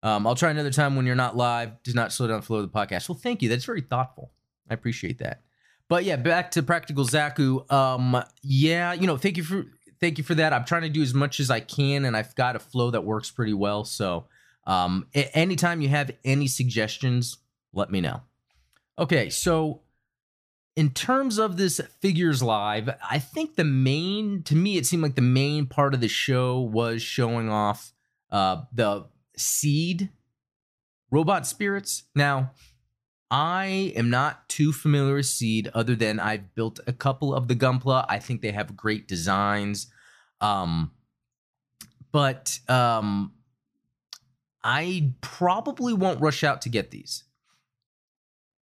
[0.03, 1.81] Um, I'll try another time when you're not live.
[1.81, 3.09] Does not slow down the flow of the podcast.
[3.09, 3.49] Well, thank you.
[3.49, 4.31] That's very thoughtful.
[4.69, 5.41] I appreciate that.
[5.87, 7.71] But yeah, back to practical Zaku.
[7.71, 9.65] Um, yeah, you know, thank you for
[9.99, 10.51] thank you for that.
[10.53, 13.03] I'm trying to do as much as I can, and I've got a flow that
[13.03, 13.85] works pretty well.
[13.85, 14.25] So,
[14.67, 17.37] um, anytime you have any suggestions,
[17.73, 18.21] let me know.
[18.99, 19.81] Okay, so
[20.75, 25.15] in terms of this figures live, I think the main, to me, it seemed like
[25.15, 27.93] the main part of the show was showing off
[28.31, 29.05] uh, the
[29.37, 30.09] seed
[31.11, 32.03] robot spirits.
[32.15, 32.51] Now,
[33.29, 37.55] I am not too familiar with Seed, other than I've built a couple of the
[37.55, 38.05] Gunpla.
[38.07, 39.87] I think they have great designs.
[40.39, 40.91] Um,
[42.11, 43.33] but um,
[44.63, 47.23] I probably won't rush out to get these.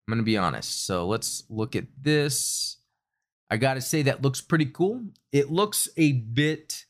[0.08, 0.88] I'm to be honest.
[0.88, 2.78] So let's look at this.
[3.52, 5.04] I got to say, that looks pretty cool.
[5.32, 6.86] It looks a bit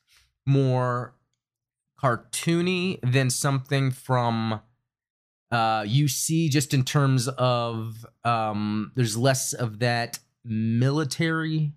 [0.46, 1.17] more
[2.02, 4.62] cartoony than something from
[5.52, 11.74] uh, UC, just in terms of um, there's less of that military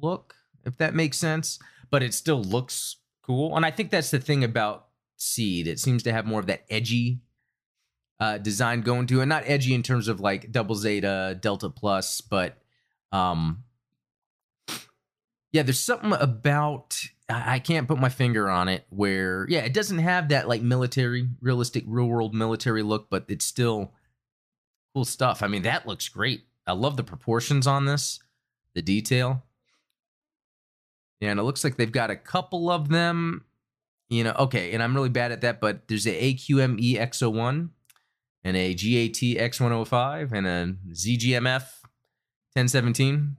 [0.00, 1.58] look, if that makes sense
[1.92, 3.54] but it still looks cool.
[3.54, 5.68] And I think that's the thing about Seed.
[5.68, 7.20] It seems to have more of that edgy
[8.18, 12.22] uh, design going to, and not edgy in terms of like double zeta, delta plus,
[12.22, 12.56] but
[13.12, 13.62] um,
[15.52, 16.98] yeah, there's something about
[17.32, 21.28] I can't put my finger on it where yeah, it doesn't have that like military,
[21.40, 23.92] realistic, real world military look, but it's still
[24.94, 25.42] cool stuff.
[25.42, 26.44] I mean, that looks great.
[26.66, 28.20] I love the proportions on this,
[28.74, 29.42] the detail.
[31.20, 33.44] And it looks like they've got a couple of them.
[34.08, 37.70] You know, okay, and I'm really bad at that, but there's a AQME X01
[38.44, 41.62] and a GAT X105 and a ZGMF
[42.54, 43.36] 1017.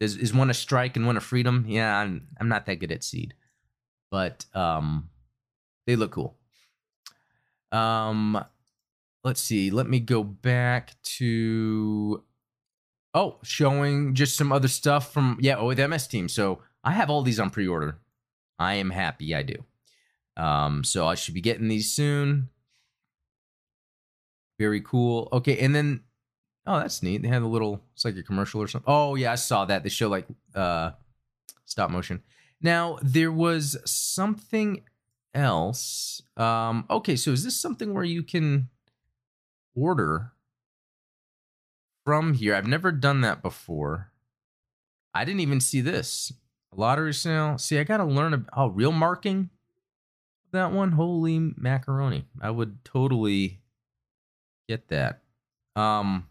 [0.00, 1.64] Is, is one a strike and one a freedom?
[1.66, 3.34] Yeah, I'm, I'm not that good at seed,
[4.10, 5.08] but um,
[5.86, 6.36] they look cool.
[7.72, 8.42] Um,
[9.24, 9.70] let's see.
[9.70, 12.22] Let me go back to
[13.14, 16.28] oh, showing just some other stuff from yeah, oh the MS team.
[16.28, 17.98] So I have all these on pre-order.
[18.58, 19.64] I am happy I do.
[20.36, 22.50] Um, so I should be getting these soon.
[24.58, 25.28] Very cool.
[25.32, 26.02] Okay, and then
[26.66, 27.22] oh, that's neat.
[27.22, 28.92] They have a little it's like a commercial or something.
[28.92, 29.82] Oh yeah, I saw that.
[29.82, 30.90] They show like uh
[31.64, 32.22] stop motion.
[32.60, 34.82] Now there was something
[35.34, 36.22] else.
[36.36, 38.68] Um, okay, so is this something where you can
[39.74, 40.32] order
[42.04, 42.54] from here?
[42.54, 44.10] I've never done that before.
[45.14, 46.32] I didn't even see this.
[46.74, 47.56] Lottery sale.
[47.58, 49.50] See, I got to learn about oh, real marking.
[50.52, 52.24] That one, holy macaroni!
[52.40, 53.60] I would totally
[54.68, 55.22] get that.
[55.74, 56.28] Um,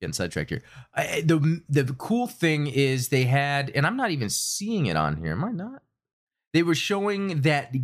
[0.00, 0.62] getting sidetracked here.
[0.94, 5.16] I, the the cool thing is they had, and I'm not even seeing it on
[5.16, 5.32] here.
[5.32, 5.82] Am I not?
[6.52, 7.74] They were showing that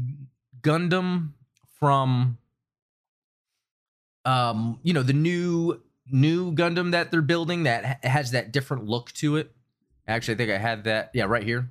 [0.60, 1.32] Gundam
[1.78, 2.38] from,
[4.24, 9.12] um, you know, the new new Gundam that they're building that has that different look
[9.12, 9.52] to it.
[10.08, 11.10] Actually, I think I had that.
[11.14, 11.70] Yeah, right here.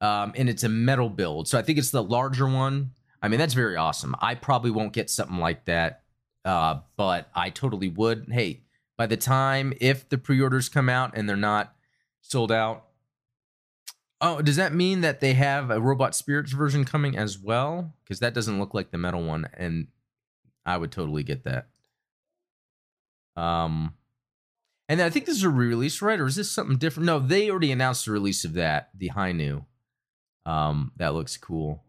[0.00, 2.90] Um, and it's a metal build, so I think it's the larger one.
[3.22, 4.14] I mean, that's very awesome.
[4.20, 6.02] I probably won't get something like that,
[6.44, 8.26] uh, but I totally would.
[8.30, 8.65] Hey,
[8.96, 11.74] by the time if the pre-orders come out and they're not
[12.20, 12.84] sold out,
[14.20, 17.94] oh, does that mean that they have a Robot Spirits version coming as well?
[18.02, 19.88] Because that doesn't look like the metal one, and
[20.64, 21.68] I would totally get that.
[23.36, 23.94] Um,
[24.88, 26.18] and I think this is a re-release, right?
[26.18, 27.06] Or is this something different?
[27.06, 29.64] No, they already announced the release of that, the Hi-Nu.
[30.46, 31.82] Um, that looks cool.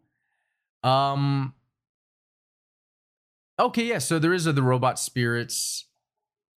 [0.83, 1.53] Um,
[3.59, 3.99] okay, yeah.
[3.99, 5.85] So there is a, the Robot Spirits,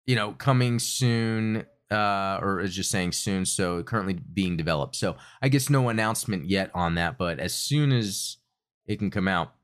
[0.09, 1.65] you know, coming soon.
[1.91, 3.43] Uh, or is just saying soon.
[3.45, 4.95] So currently being developed.
[4.95, 8.37] So I guess no announcement yet on that, but as soon as
[8.85, 9.55] it can come out.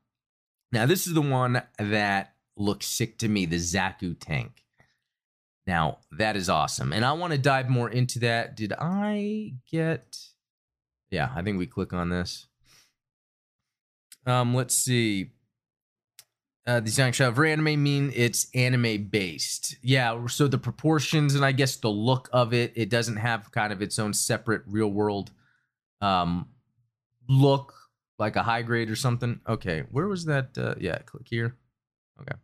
[0.72, 4.64] Now this is the one that looks sick to me, the Zaku tank.
[5.66, 6.92] Now, that is awesome.
[6.92, 8.56] And I want to dive more into that.
[8.56, 10.18] Did I get.
[11.10, 12.46] Yeah, I think we click on this.
[14.26, 15.30] Um, let's see.
[16.66, 19.76] Uh, the shot for anime mean it's anime based.
[19.82, 23.72] Yeah, so the proportions and I guess the look of it, it doesn't have kind
[23.72, 25.30] of its own separate real world
[26.00, 26.48] um
[27.28, 27.72] look
[28.18, 29.40] like a high grade or something.
[29.48, 30.56] Okay, where was that?
[30.58, 31.56] Uh, yeah, click here.
[32.20, 32.36] Okay.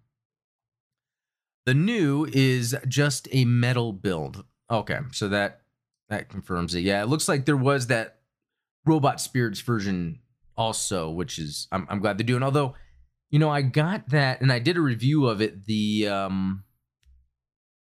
[1.67, 4.45] The new is just a metal build.
[4.71, 5.63] Okay, so that
[6.09, 6.81] that confirms it.
[6.81, 8.21] Yeah, it looks like there was that
[8.85, 10.19] Robot Spirits version
[10.57, 12.43] also, which is I'm, I'm glad they're doing.
[12.43, 12.75] Although,
[13.33, 15.64] you know, I got that and I did a review of it.
[15.64, 16.62] The um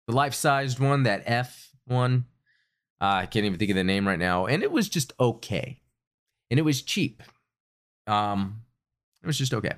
[0.06, 2.26] the life sized one, that F one.
[3.00, 5.80] Uh, I can't even think of the name right now, and it was just okay,
[6.50, 7.22] and it was cheap.
[8.08, 8.62] Um,
[9.22, 9.74] it was just okay.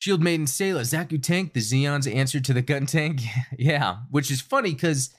[0.00, 3.20] Shield Maiden Sayla, Zaku Tank, the Zeon's answer to the gun tank.
[3.58, 5.14] yeah, which is funny because,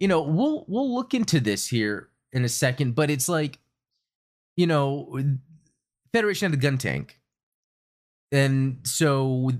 [0.00, 3.60] you know, we'll we'll look into this here in a second, but it's like,
[4.56, 5.20] you know,
[6.12, 7.20] Federation had the gun tank,
[8.32, 9.52] and so,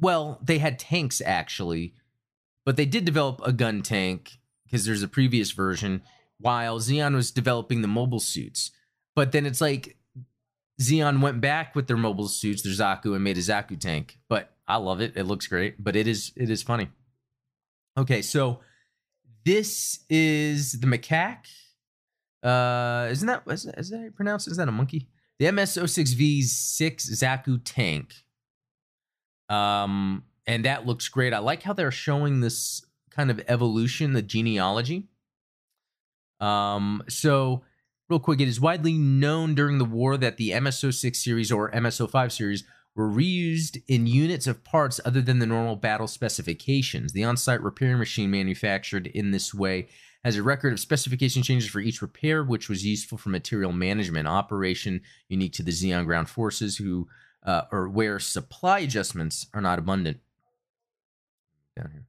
[0.00, 1.94] well, they had tanks actually,
[2.64, 6.02] but they did develop a gun tank because there's a previous version
[6.38, 8.70] while Zeon was developing the mobile suits.
[9.14, 9.96] But then it's like
[10.80, 14.18] Zeon went back with their mobile suits, their Zaku, and made a Zaku tank.
[14.28, 15.12] But I love it.
[15.16, 15.82] It looks great.
[15.82, 16.88] But it is it is funny.
[17.98, 18.60] Okay, so
[19.44, 21.46] this is the macaque.
[22.42, 24.48] Uh, isn't that is, is that pronounced?
[24.48, 25.08] Is that a monkey?
[25.42, 28.14] The MS06V's six Zaku tank.
[29.48, 31.34] Um, and that looks great.
[31.34, 35.08] I like how they're showing this kind of evolution, the genealogy.
[36.38, 37.64] Um, so
[38.08, 42.30] real quick, it is widely known during the war that the MSO6 series or MSO5
[42.30, 42.62] series
[42.94, 47.14] were reused in units of parts other than the normal battle specifications.
[47.14, 49.88] The on site repair machine manufactured in this way
[50.24, 54.28] has a record of specification changes for each repair, which was useful for material management
[54.28, 57.08] operation, unique to the Zeon ground forces, who
[57.44, 60.20] uh, or where supply adjustments are not abundant.
[61.76, 62.06] Down here.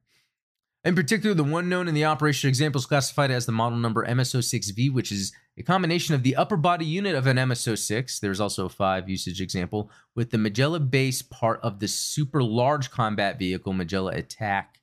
[0.84, 4.06] In particular, the one known in the operation example is classified as the model number
[4.06, 8.20] MSO6V, which is a combination of the upper body unit of an MSO6.
[8.20, 12.90] There's also a 5 usage example with the Magella base part of the super large
[12.90, 14.80] combat vehicle Magella Attack.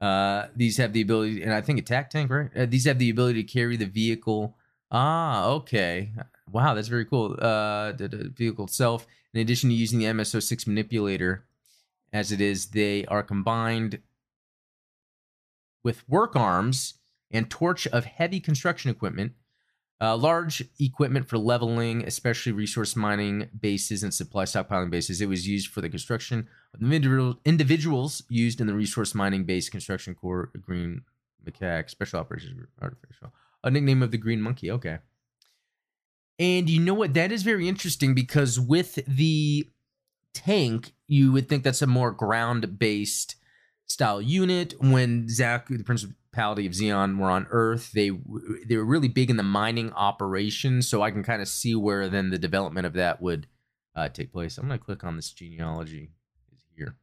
[0.00, 2.50] Uh, these have the ability, and I think attack tank, right?
[2.56, 4.56] Uh, these have the ability to carry the vehicle.
[4.90, 6.12] Ah, okay.
[6.50, 7.32] Wow, that's very cool.
[7.38, 11.44] Uh, the, the vehicle itself, in addition to using the MSO6 manipulator,
[12.12, 14.00] as it is, they are combined
[15.82, 16.94] with work arms
[17.30, 19.32] and torch of heavy construction equipment
[20.00, 25.20] uh, large equipment for leveling, especially resource mining bases and supply stockpiling bases.
[25.20, 29.68] It was used for the construction of the individuals used in the resource mining base
[29.68, 30.50] construction core.
[30.60, 31.02] Green
[31.44, 33.32] macaque, special operations group, artificial.
[33.64, 34.70] A nickname of the green monkey.
[34.70, 34.98] Okay.
[36.38, 37.14] And you know what?
[37.14, 39.66] That is very interesting because with the
[40.34, 43.36] tank, you would think that's a more ground based
[43.86, 44.74] style unit.
[44.78, 47.92] When Zach, the principal Principality of Zeon were on Earth.
[47.92, 48.10] They
[48.68, 52.10] they were really big in the mining operation, so I can kind of see where
[52.10, 53.46] then the development of that would
[53.94, 54.58] uh, take place.
[54.58, 56.10] I'm going to click on this genealogy
[56.54, 56.98] is here.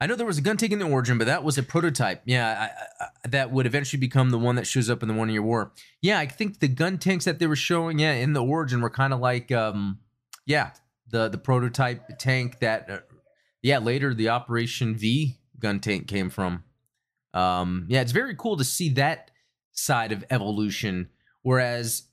[0.00, 2.22] I know there was a gun taken in the origin, but that was a prototype.
[2.24, 5.30] Yeah, I, I, that would eventually become the one that shows up in the one
[5.30, 5.72] year war.
[6.02, 8.90] Yeah, I think the gun tanks that they were showing, yeah, in the origin were
[8.90, 10.00] kind of like, um,
[10.44, 10.70] yeah,
[11.08, 12.98] the the prototype tank that, uh,
[13.62, 16.64] yeah, later the Operation V gun tank came from.
[17.34, 19.30] Um, yeah, it's very cool to see that
[19.72, 21.08] side of evolution.
[21.42, 22.04] Whereas,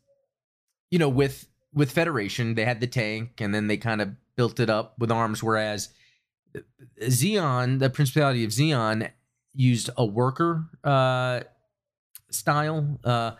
[0.91, 4.59] you know, with with Federation, they had the tank and then they kind of built
[4.59, 5.43] it up with arms.
[5.43, 5.89] Whereas
[7.01, 9.11] Zeon, the Principality of Zeon,
[9.53, 11.41] used a worker uh,
[12.29, 13.31] style, uh,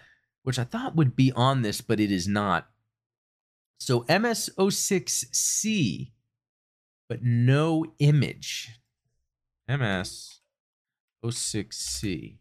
[0.44, 2.68] which I thought would be on this, but it is not.
[3.80, 6.12] So MS06C,
[7.08, 8.80] but no image.
[9.70, 10.37] MS
[11.24, 12.38] 06C.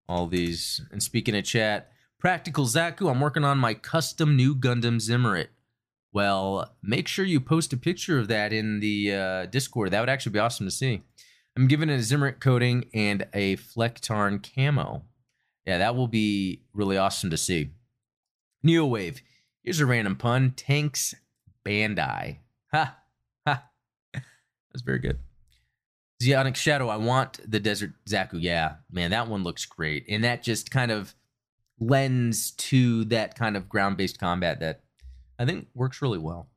[0.07, 0.81] all these.
[0.91, 5.49] And speaking of chat, Practical Zaku, I'm working on my custom new Gundam Zimmerit.
[6.11, 9.91] Well, make sure you post a picture of that in the uh, Discord.
[9.91, 11.03] That would actually be awesome to see.
[11.55, 15.03] I'm giving it a Zimmerit coating and a Flecktarn camo.
[15.65, 17.71] Yeah, that will be really awesome to see.
[18.65, 19.21] Neowave.
[19.63, 20.53] Here's a random pun.
[20.55, 21.13] Tanks
[21.65, 22.37] Bandai.
[22.73, 22.97] Ha!
[24.71, 25.19] That's very good.
[26.21, 28.41] Zeonic Shadow, I want the Desert Zaku.
[28.41, 30.05] Yeah, man, that one looks great.
[30.09, 31.13] And that just kind of
[31.79, 34.81] lends to that kind of ground based combat that
[35.37, 36.49] I think works really well.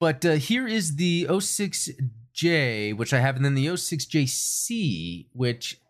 [0.00, 5.80] But uh, here is the 06J, which I have, and then the 06JC, which,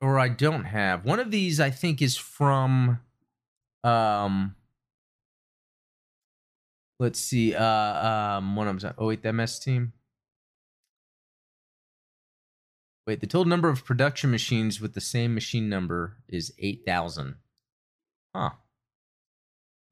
[0.00, 1.04] or I don't have.
[1.04, 2.98] One of these I think is from,
[3.84, 4.56] um,
[6.98, 7.54] Let's see.
[7.54, 8.94] Uh, um, one of them.
[8.96, 9.92] Oh wait, the MS team.
[13.06, 17.36] Wait, the total number of production machines with the same machine number is eight thousand.
[18.34, 18.50] Huh.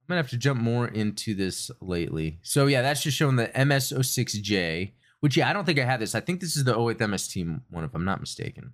[0.05, 2.39] I'm gonna have to jump more into this lately.
[2.43, 6.15] So yeah, that's just showing the MS06J, which yeah, I don't think I have this.
[6.15, 8.73] I think this is the 08 MS team one, if I'm not mistaken,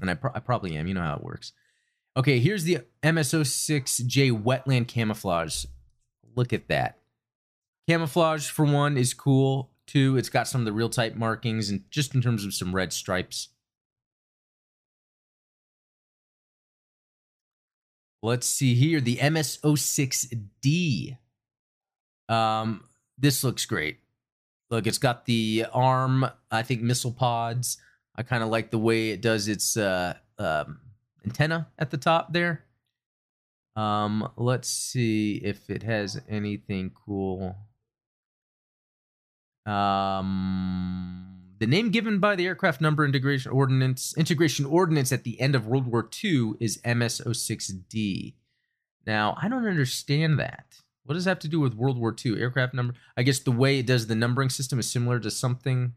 [0.00, 0.88] and I, pro- I probably am.
[0.88, 1.52] You know how it works.
[2.16, 5.66] Okay, here's the MS06J wetland camouflage.
[6.34, 6.98] Look at that.
[7.88, 9.70] Camouflage, for one, is cool.
[9.86, 12.74] Two, it's got some of the real type markings and just in terms of some
[12.74, 13.48] red stripes.
[18.22, 19.00] Let's see here.
[19.00, 21.16] The MS06D.
[22.28, 22.84] Um,
[23.18, 23.98] this looks great.
[24.70, 27.78] look, it's got the arm, I think missile pods.
[28.16, 30.78] I kind of like the way it does its uh, um,
[31.24, 32.64] antenna at the top there.
[33.74, 37.56] Um, let's see if it has anything cool.
[39.66, 41.22] Um,
[41.58, 45.66] the name given by the aircraft number integration ordinance integration ordinance at the end of
[45.66, 48.34] World War II is MS06D.
[49.06, 50.64] Now, I don't understand that.
[51.04, 52.94] What does that have to do with World War II aircraft number?
[53.16, 55.94] I guess the way it does the numbering system is similar to something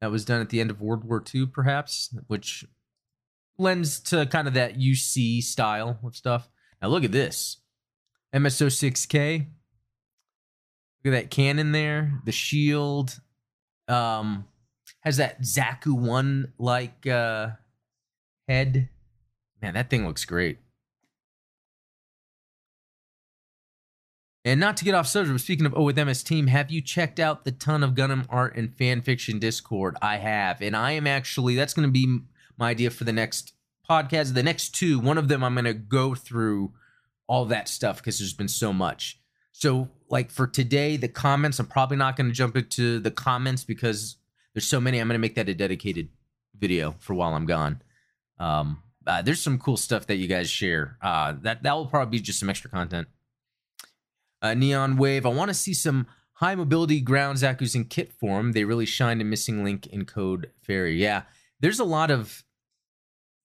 [0.00, 2.64] that was done at the end of World War II, perhaps, which
[3.58, 6.48] lends to kind of that UC style of stuff.
[6.80, 7.58] Now look at this.
[8.34, 9.46] MS06K.
[11.04, 12.20] Look at that cannon there.
[12.24, 13.20] The shield.
[13.88, 14.46] Um
[15.02, 17.48] has that Zaku 1 like uh
[18.48, 18.88] head.
[19.62, 20.58] Man, that thing looks great.
[24.44, 26.80] And not to get off subject, but speaking of Oh With MS Team, have you
[26.80, 29.96] checked out the ton of Gundam art and fan fiction Discord?
[30.00, 30.62] I have.
[30.62, 32.20] And I am actually, that's going to be
[32.56, 33.52] my idea for the next
[33.88, 34.32] podcast.
[34.32, 36.72] The next two, one of them, I'm going to go through
[37.26, 39.20] all that stuff because there's been so much.
[39.52, 43.64] So, like for today, the comments, I'm probably not going to jump into the comments
[43.64, 44.16] because
[44.54, 44.98] there's so many.
[44.98, 46.08] I'm going to make that a dedicated
[46.58, 47.80] video for while I'm gone.
[48.38, 50.98] Um, uh, there's some cool stuff that you guys share.
[51.00, 53.08] Uh, that that will probably be just some extra content
[54.42, 55.26] uh, Neon Wave.
[55.26, 58.52] I want to see some high mobility ground Zaku's in kit form.
[58.52, 61.00] They really shine in Missing Link in Code Fairy.
[61.00, 61.22] Yeah,
[61.60, 62.44] there's a lot of.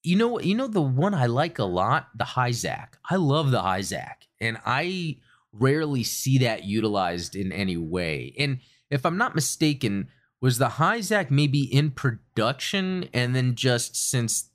[0.04, 3.00] You know, you know the one I like a lot, the Hi-Zack.
[3.10, 5.18] I love the Hi-Zack, and I
[5.58, 8.34] rarely see that utilized in any way.
[8.38, 10.10] And if I'm not mistaken,
[10.42, 14.50] was the Hi-Zack maybe in production, and then just since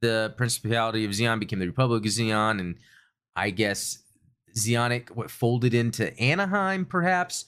[0.00, 2.76] the Principality of Zeon became the Republic of Zeon, and
[3.34, 4.02] I guess
[4.56, 7.46] Zeonic what folded into Anaheim, perhaps.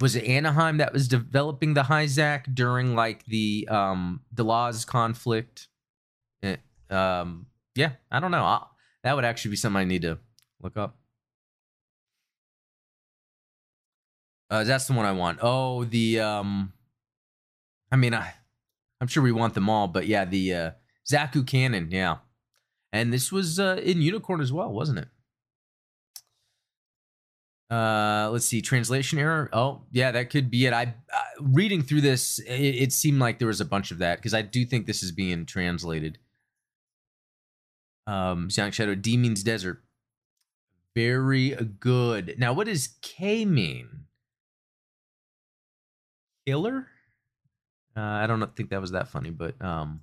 [0.00, 5.68] Was it Anaheim that was developing the Zak during like the um Delaz conflict?
[6.42, 6.56] Eh,
[6.88, 8.44] um, yeah, I don't know.
[8.44, 8.70] I'll,
[9.02, 10.18] that would actually be something I need to
[10.62, 10.98] look up.
[14.50, 15.38] Uh, that's the one I want.
[15.42, 16.72] Oh, the um,
[17.92, 18.34] I mean, I,
[19.00, 20.70] I'm sure we want them all, but yeah, the uh,
[21.10, 22.16] Zaku cannon, yeah,
[22.92, 25.08] and this was uh, in Unicorn as well, wasn't it?
[27.70, 29.48] Uh, let's see, translation error.
[29.52, 30.72] Oh, yeah, that could be it.
[30.72, 34.18] I uh, reading through this, it, it, seemed like there was a bunch of that
[34.18, 36.18] because I do think this is being translated.
[38.08, 39.84] Um, Zeonic Shadow D means desert.
[40.96, 42.34] Very good.
[42.38, 44.06] Now, what does K mean?
[46.46, 46.86] Killer?
[47.96, 50.02] Uh, I don't think that was that funny, but um.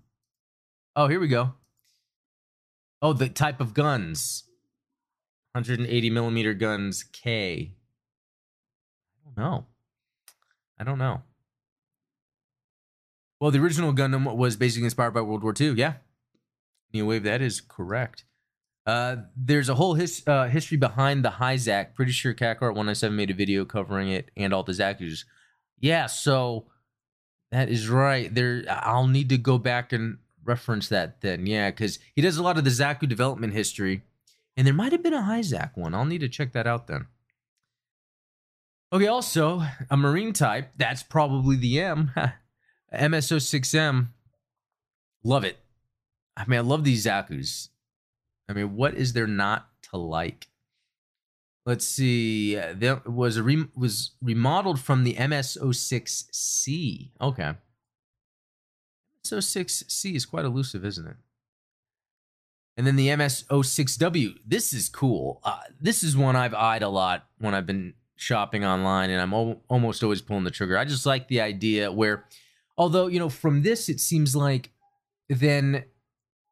[0.96, 1.54] Oh, here we go.
[3.02, 4.44] Oh, the type of guns.
[5.54, 7.74] 180 millimeter guns K.
[9.26, 9.66] I don't know.
[10.80, 11.22] I don't know.
[13.40, 15.74] Well, the original Gundam was basically inspired by World War II.
[15.74, 15.94] Yeah.
[16.94, 18.24] Neo Wave, that is correct.
[18.86, 21.58] Uh, there's a whole his, uh, history behind the high.
[21.96, 25.26] Pretty sure Kakarot197 made a video covering it and all the Zakus.
[25.80, 26.66] Yeah, so
[27.52, 28.34] that is right.
[28.34, 31.46] There, I'll need to go back and reference that then.
[31.46, 34.02] Yeah, because he does a lot of the Zaku development history
[34.58, 35.94] and there might have been a Hi-Zack one.
[35.94, 37.06] I'll need to check that out then.
[38.92, 40.72] Okay, also, a marine type.
[40.76, 42.12] That's probably the M.
[42.94, 44.08] MSO6M.
[45.24, 45.60] Love it.
[46.36, 47.70] I mean, I love these Zakus.
[48.50, 50.48] I mean, what is there not to like?
[51.68, 52.55] Let's see.
[52.55, 57.09] that was a re- was remodeled from the MS06C.
[57.20, 57.55] Okay.
[59.26, 61.18] MS06C is quite elusive, isn't it?
[62.78, 64.36] And then the MS06W.
[64.45, 65.41] This is cool.
[65.43, 69.34] Uh, this is one I've eyed a lot when I've been shopping online, and I'm
[69.68, 70.78] almost always pulling the trigger.
[70.78, 72.28] I just like the idea where,
[72.78, 74.72] although you know, from this it seems like
[75.28, 75.84] then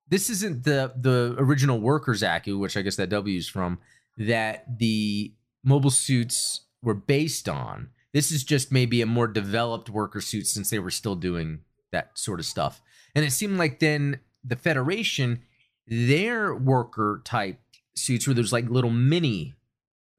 [0.09, 3.79] this isn't the the original workers Zaku, which I guess that W is from,
[4.17, 7.89] that the mobile suits were based on.
[8.13, 11.59] This is just maybe a more developed worker suit since they were still doing
[11.91, 12.81] that sort of stuff.
[13.13, 15.41] And it seemed like then the Federation
[15.87, 17.59] their worker type
[17.95, 19.53] suits where there's like little mini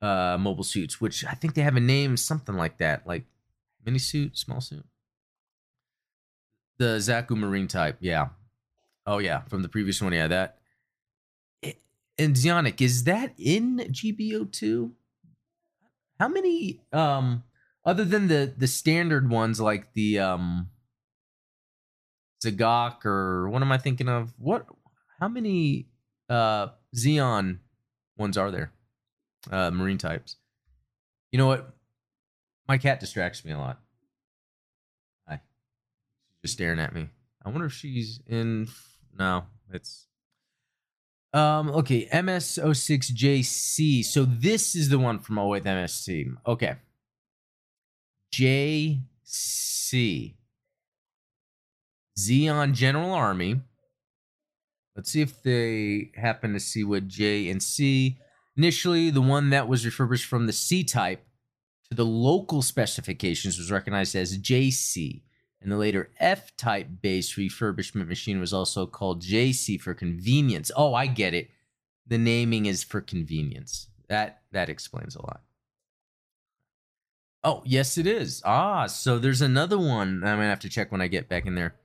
[0.03, 3.25] uh mobile suits, which I think they have a name, something like that, like
[3.85, 4.85] mini suit, small suit.
[6.79, 8.29] The Zaku Marine type, yeah.
[9.07, 10.27] Oh yeah, from the previous one, yeah.
[10.29, 10.59] That
[12.19, 14.93] and Zeonic, is that in GBO two?
[16.19, 17.45] How many um
[17.85, 20.71] other than the the standard ones like the um
[22.45, 24.33] Z'Gok or what am I thinking of?
[24.39, 24.67] What
[25.21, 25.89] how many
[26.29, 27.59] uh Zeon
[28.17, 28.73] ones are there?
[29.51, 30.37] Uh Marine types.
[31.33, 31.75] You know what?
[32.69, 33.81] My cat distracts me a lot.
[35.29, 35.41] Hi.
[36.31, 37.09] She's just staring at me.
[37.45, 38.69] I wonder if she's in.
[39.17, 40.07] No, it's.
[41.37, 41.71] Um.
[41.71, 42.07] Okay.
[42.07, 44.05] MS06JC.
[44.05, 46.35] So this is the one from 08 MSC.
[46.47, 46.77] Okay.
[48.35, 49.03] JC.
[52.19, 53.61] Zeon General Army.
[54.97, 58.17] Let's see if they happen to see what J and C.
[58.57, 61.23] Initially, the one that was refurbished from the C type
[61.91, 65.21] to the local specifications was recognized as JC,
[65.61, 70.71] and the later F type base refurbishment machine was also called JC for convenience.
[70.77, 71.51] Oh, I get it.
[72.07, 73.89] The naming is for convenience.
[74.09, 75.43] That that explains a lot.
[77.43, 78.43] Oh, yes, it is.
[78.45, 80.23] Ah, so there's another one.
[80.25, 81.77] I'm gonna have to check when I get back in there.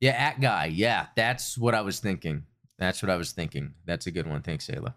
[0.00, 0.66] Yeah, at guy.
[0.66, 2.44] Yeah, that's what I was thinking.
[2.78, 3.74] That's what I was thinking.
[3.84, 4.42] That's a good one.
[4.42, 4.94] Thanks, Ayla.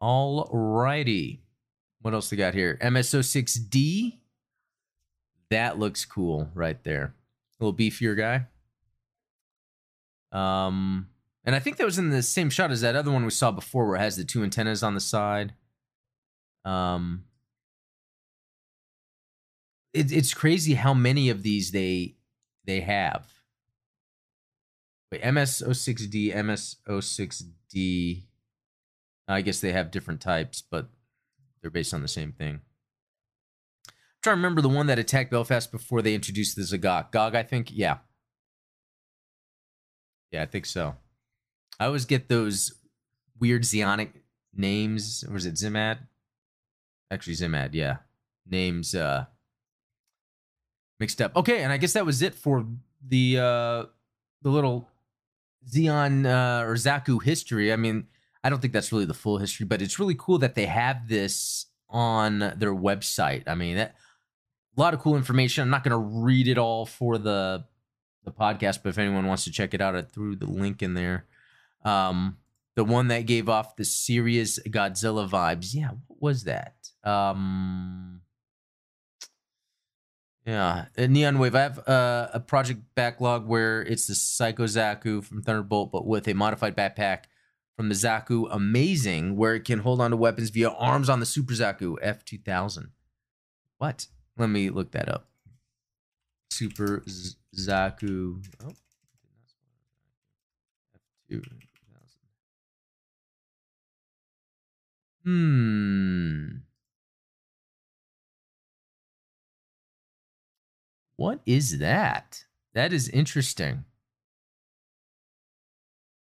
[0.00, 1.42] All righty.
[2.00, 2.78] What else we got here?
[2.82, 4.18] MSO6D.
[5.54, 7.14] That looks cool right there.
[7.60, 8.46] A little beefier guy.
[10.36, 11.10] Um,
[11.44, 13.52] and I think that was in the same shot as that other one we saw
[13.52, 15.54] before, where it has the two antennas on the side.
[16.64, 17.26] Um,
[19.92, 22.16] it, it's crazy how many of these they
[22.64, 23.32] they have.
[25.12, 28.24] Wait, MS06D, MS06D.
[29.28, 30.88] I guess they have different types, but
[31.62, 32.62] they're based on the same thing.
[34.24, 37.12] Trying to remember the one that attacked Belfast before they introduced the Z'Gok.
[37.12, 37.68] Gog, I think?
[37.70, 37.98] Yeah.
[40.30, 40.94] Yeah, I think so.
[41.78, 42.72] I always get those
[43.38, 44.12] weird Zeonic
[44.56, 45.26] names.
[45.30, 45.98] Was it Zimad?
[47.10, 47.98] Actually, Zimad, yeah.
[48.48, 49.26] Names uh
[50.98, 51.36] mixed up.
[51.36, 52.66] Okay, and I guess that was it for
[53.06, 53.84] the uh
[54.40, 54.88] the little
[55.68, 57.74] Zeon uh, or Zaku history.
[57.74, 58.06] I mean,
[58.42, 61.08] I don't think that's really the full history, but it's really cool that they have
[61.08, 63.42] this on their website.
[63.46, 63.96] I mean, that,
[64.76, 65.62] a lot of cool information.
[65.62, 67.64] I'm not going to read it all for the
[68.24, 70.94] the podcast, but if anyone wants to check it out, I threw the link in
[70.94, 71.26] there.
[71.84, 72.38] Um,
[72.74, 75.74] the one that gave off the serious Godzilla vibes.
[75.74, 76.74] Yeah, what was that?
[77.04, 78.22] Um,
[80.46, 81.54] yeah, Neon Wave.
[81.54, 86.26] I have uh, a project backlog where it's the Psycho Zaku from Thunderbolt, but with
[86.28, 87.24] a modified backpack
[87.76, 91.26] from the Zaku Amazing, where it can hold on to weapons via arms on the
[91.26, 92.88] Super Zaku F2000.
[93.78, 94.06] What?
[94.36, 95.28] Let me look that up.
[96.50, 98.44] Super Z- Zaku.
[98.64, 98.72] Oh,
[101.30, 101.52] F2000.
[105.24, 106.58] Hmm.
[111.16, 112.44] What is that?
[112.74, 113.84] That is interesting.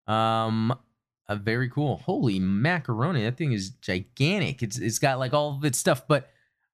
[0.06, 0.76] Um,
[1.28, 1.96] uh, very cool.
[1.98, 3.22] Holy macaroni!
[3.24, 4.62] That thing is gigantic.
[4.62, 6.28] It's it's got like all of its stuff, but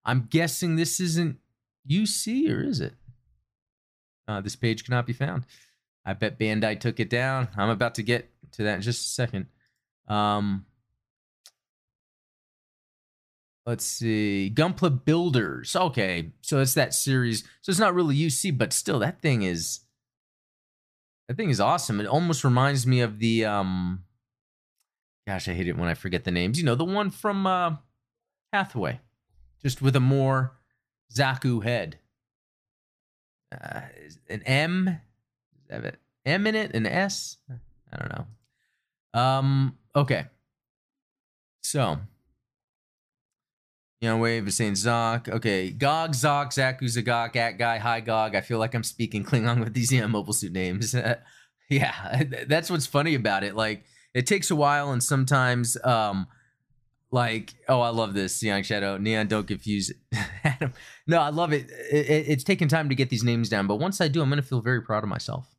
[0.04, 1.38] I'm guessing this isn't
[1.88, 2.94] UC or is it?
[4.26, 5.44] Uh, this page cannot be found.
[6.04, 7.48] I bet Bandai took it down.
[7.56, 9.46] I'm about to get to that in just a second.
[10.08, 10.66] Um,
[13.66, 18.72] let's see gunpla builders okay so it's that series so it's not really uc but
[18.72, 19.80] still that thing is
[21.28, 24.02] that thing is awesome it almost reminds me of the um
[25.28, 27.76] gosh i hate it when i forget the names you know the one from uh
[28.52, 28.98] hathaway
[29.62, 30.52] just with a more
[31.12, 31.98] zaku head
[33.52, 33.80] uh,
[34.28, 35.00] an m
[35.70, 37.38] m in it an s
[37.92, 40.26] i don't know um okay
[41.62, 41.98] so
[44.00, 45.28] you know, Wave is saying Zok.
[45.28, 48.34] Okay, Gog, Zok, Zaku, Z'Gok, At Guy, Hi Gog.
[48.34, 50.94] I feel like I'm speaking Klingon with these yeah, mobile suit names.
[51.70, 53.54] yeah, that's what's funny about it.
[53.54, 53.84] Like,
[54.14, 56.26] it takes a while, and sometimes, um,
[57.10, 59.26] like, oh, I love this Young Shadow, Neon.
[59.26, 59.92] Don't confuse
[60.44, 60.72] Adam.
[61.06, 61.68] no, I love it.
[61.90, 62.28] It, it.
[62.28, 64.60] It's taken time to get these names down, but once I do, I'm gonna feel
[64.60, 65.56] very proud of myself.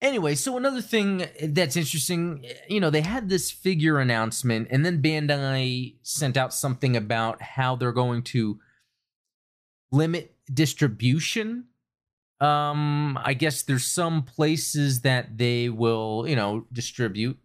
[0.00, 5.02] Anyway, so another thing that's interesting, you know, they had this figure announcement, and then
[5.02, 8.60] Bandai sent out something about how they're going to
[9.90, 11.64] limit distribution.
[12.40, 17.36] Um, I guess there's some places that they will, you know, distribute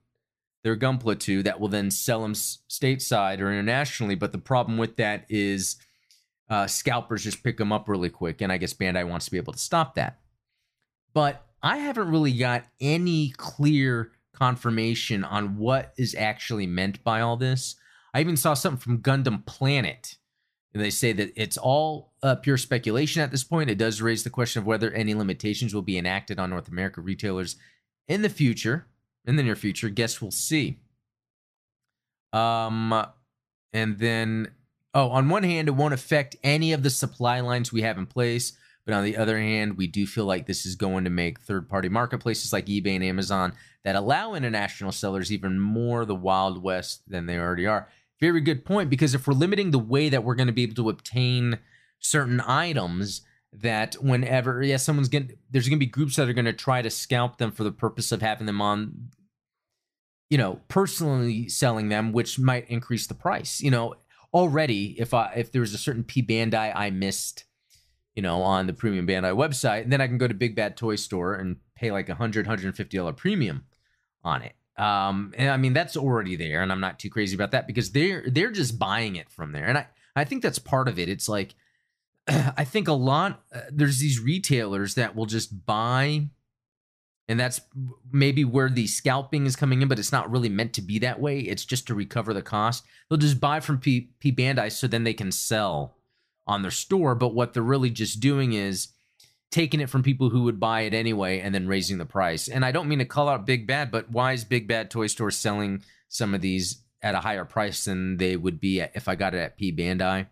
[0.64, 4.16] their Gunpla to that will then sell them stateside or internationally.
[4.16, 5.76] But the problem with that is
[6.49, 9.38] uh, scalpers just pick them up really quick, and I guess Bandai wants to be
[9.38, 10.20] able to stop that.
[11.14, 17.38] But I haven't really got any clear confirmation on what is actually meant by all
[17.38, 17.76] this.
[18.14, 20.18] I even saw something from Gundam Planet.
[20.74, 23.70] And they say that it's all uh, pure speculation at this point.
[23.70, 26.99] It does raise the question of whether any limitations will be enacted on North America
[26.99, 27.57] retailers
[28.07, 28.88] in the future,
[29.26, 29.89] in the near future.
[29.89, 30.80] Guess we'll see.
[32.32, 33.05] Um,
[33.71, 34.51] and then
[34.93, 38.05] oh, on one hand, it won't affect any of the supply lines we have in
[38.05, 38.53] place.
[38.86, 41.69] But on the other hand, we do feel like this is going to make third
[41.69, 43.53] party marketplaces like eBay and Amazon
[43.86, 47.88] that allow international sellers even more the Wild West than they already are.
[48.19, 50.76] Very good point, because if we're limiting the way that we're going to be able
[50.76, 51.59] to obtain
[51.99, 53.21] certain items,
[53.61, 56.81] that whenever, yeah, someone's going there's going to be groups that are going to try
[56.81, 59.09] to scalp them for the purpose of having them on,
[60.29, 63.61] you know, personally selling them, which might increase the price.
[63.61, 63.95] You know,
[64.33, 67.45] already, if I, if there's a certain P Bandai I missed,
[68.15, 70.95] you know, on the premium Bandai website, then I can go to Big Bad Toy
[70.95, 73.65] Store and pay like a hundred, hundred and fifty dollar premium
[74.23, 74.53] on it.
[74.77, 77.91] Um, and I mean that's already there, and I'm not too crazy about that because
[77.91, 81.09] they're they're just buying it from there, and I I think that's part of it.
[81.09, 81.53] It's like
[82.28, 86.28] I think a lot uh, there's these retailers that will just buy,
[87.28, 87.61] and that's
[88.11, 91.19] maybe where the scalping is coming in, but it's not really meant to be that
[91.19, 91.39] way.
[91.39, 92.84] It's just to recover the cost.
[93.09, 95.95] They'll just buy from P, P Bandai so then they can sell
[96.47, 97.15] on their store.
[97.15, 98.89] But what they're really just doing is
[99.51, 102.47] taking it from people who would buy it anyway and then raising the price.
[102.47, 105.07] And I don't mean to call out Big Bad, but why is Big Bad Toy
[105.07, 109.15] Store selling some of these at a higher price than they would be if I
[109.15, 110.28] got it at P Bandai?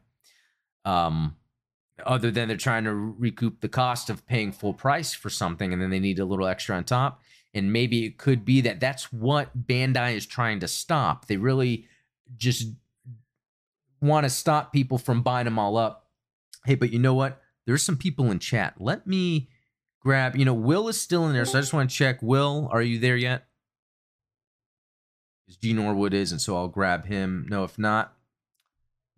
[0.86, 1.36] Um,
[2.06, 5.82] other than they're trying to recoup the cost of paying full price for something and
[5.82, 7.22] then they need a little extra on top.
[7.54, 11.28] And maybe it could be that that's what Bandai is trying to stop.
[11.28, 11.86] They really
[12.38, 12.68] just
[14.00, 16.10] want to stop people from buying them all up.
[16.66, 17.42] Hey, but you know what?
[17.66, 18.76] There's some people in chat.
[18.80, 19.50] Let me
[20.00, 22.22] grab, you know, Will is still in there, so I just want to check.
[22.22, 23.48] Will, are you there yet?
[25.62, 27.46] G Norwood is, and so I'll grab him.
[27.50, 28.16] No, if not,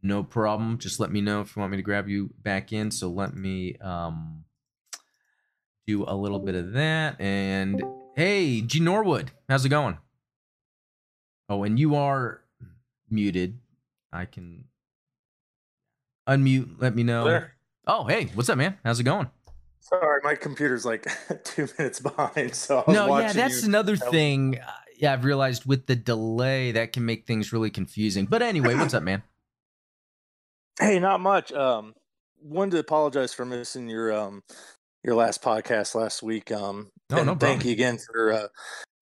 [0.03, 0.77] no problem.
[0.77, 2.91] Just let me know if you want me to grab you back in.
[2.91, 4.43] So let me um
[5.87, 7.19] do a little bit of that.
[7.19, 7.81] And
[8.15, 9.97] hey, G Norwood, how's it going?
[11.49, 12.41] Oh, and you are
[13.09, 13.59] muted.
[14.11, 14.65] I can
[16.27, 16.75] unmute.
[16.79, 17.25] Let me know.
[17.25, 17.53] There.
[17.87, 18.77] Oh, hey, what's up, man?
[18.83, 19.29] How's it going?
[19.79, 21.05] Sorry, my computer's like
[21.43, 22.55] two minutes behind.
[22.55, 24.59] So I was No, yeah, that's you another thing.
[24.59, 28.25] Uh, yeah, I've realized with the delay that can make things really confusing.
[28.25, 29.23] But anyway, what's up, man?
[30.79, 31.51] Hey, not much.
[31.51, 31.93] Um,
[32.41, 34.43] wanted to apologize for missing your um
[35.03, 36.51] your last podcast last week.
[36.51, 37.67] Um, and no thank problem.
[37.67, 38.47] you again for uh,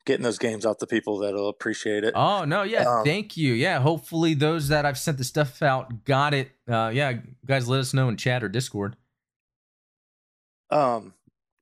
[0.06, 2.14] getting those games out to people that'll appreciate it.
[2.16, 3.54] Oh no, yeah, Um, thank you.
[3.54, 6.52] Yeah, hopefully those that I've sent the stuff out got it.
[6.70, 7.14] Uh, yeah,
[7.46, 8.96] guys, let us know in chat or Discord.
[10.72, 11.14] Um,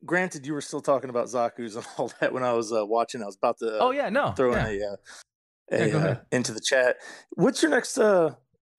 [0.06, 3.22] granted, you were still talking about Zaku's and all that when I was uh, watching.
[3.22, 4.68] I was about to uh, oh yeah, no, throw yeah.
[4.68, 4.96] in a, uh,
[5.72, 6.98] a go uh, into the chat.
[7.32, 8.36] What's your next uh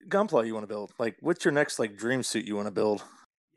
[0.07, 0.93] gunpla you want to build?
[0.97, 3.03] Like, what's your next like dream suit you want to build?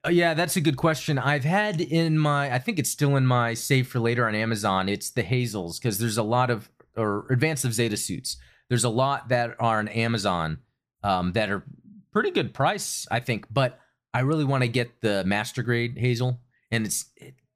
[0.06, 1.18] Uh, yeah, that's a good question.
[1.18, 4.88] I've had in my, I think it's still in my save for later on Amazon.
[4.88, 8.36] It's the Hazels because there's a lot of or Advanced of Zeta suits.
[8.68, 10.58] There's a lot that are on Amazon
[11.02, 11.64] um, that are
[12.12, 13.46] pretty good price, I think.
[13.50, 13.78] But
[14.12, 16.40] I really want to get the master grade Hazel,
[16.70, 17.06] and it's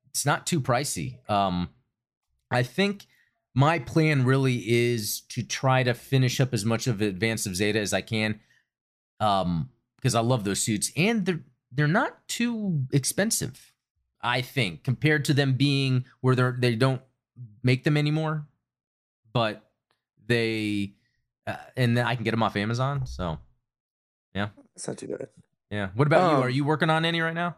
[0.09, 1.19] it's not too pricey.
[1.31, 1.71] Um,
[2.51, 3.07] I think
[3.55, 7.79] my plan really is to try to finish up as much of Advanced of Zeta
[7.79, 8.41] as I can,
[9.21, 11.41] um, because I love those suits, and they're
[11.73, 13.73] they're not too expensive.
[14.21, 17.03] I think compared to them being where they're they don't
[17.63, 18.47] make them anymore,
[19.33, 19.71] but
[20.27, 20.95] they
[21.47, 23.07] uh, and then I can get them off Amazon.
[23.07, 23.39] So
[24.35, 25.29] yeah, It's not too bad.
[25.71, 25.89] yeah.
[25.95, 26.37] What about you?
[26.37, 27.57] Um, Are you working on any right now?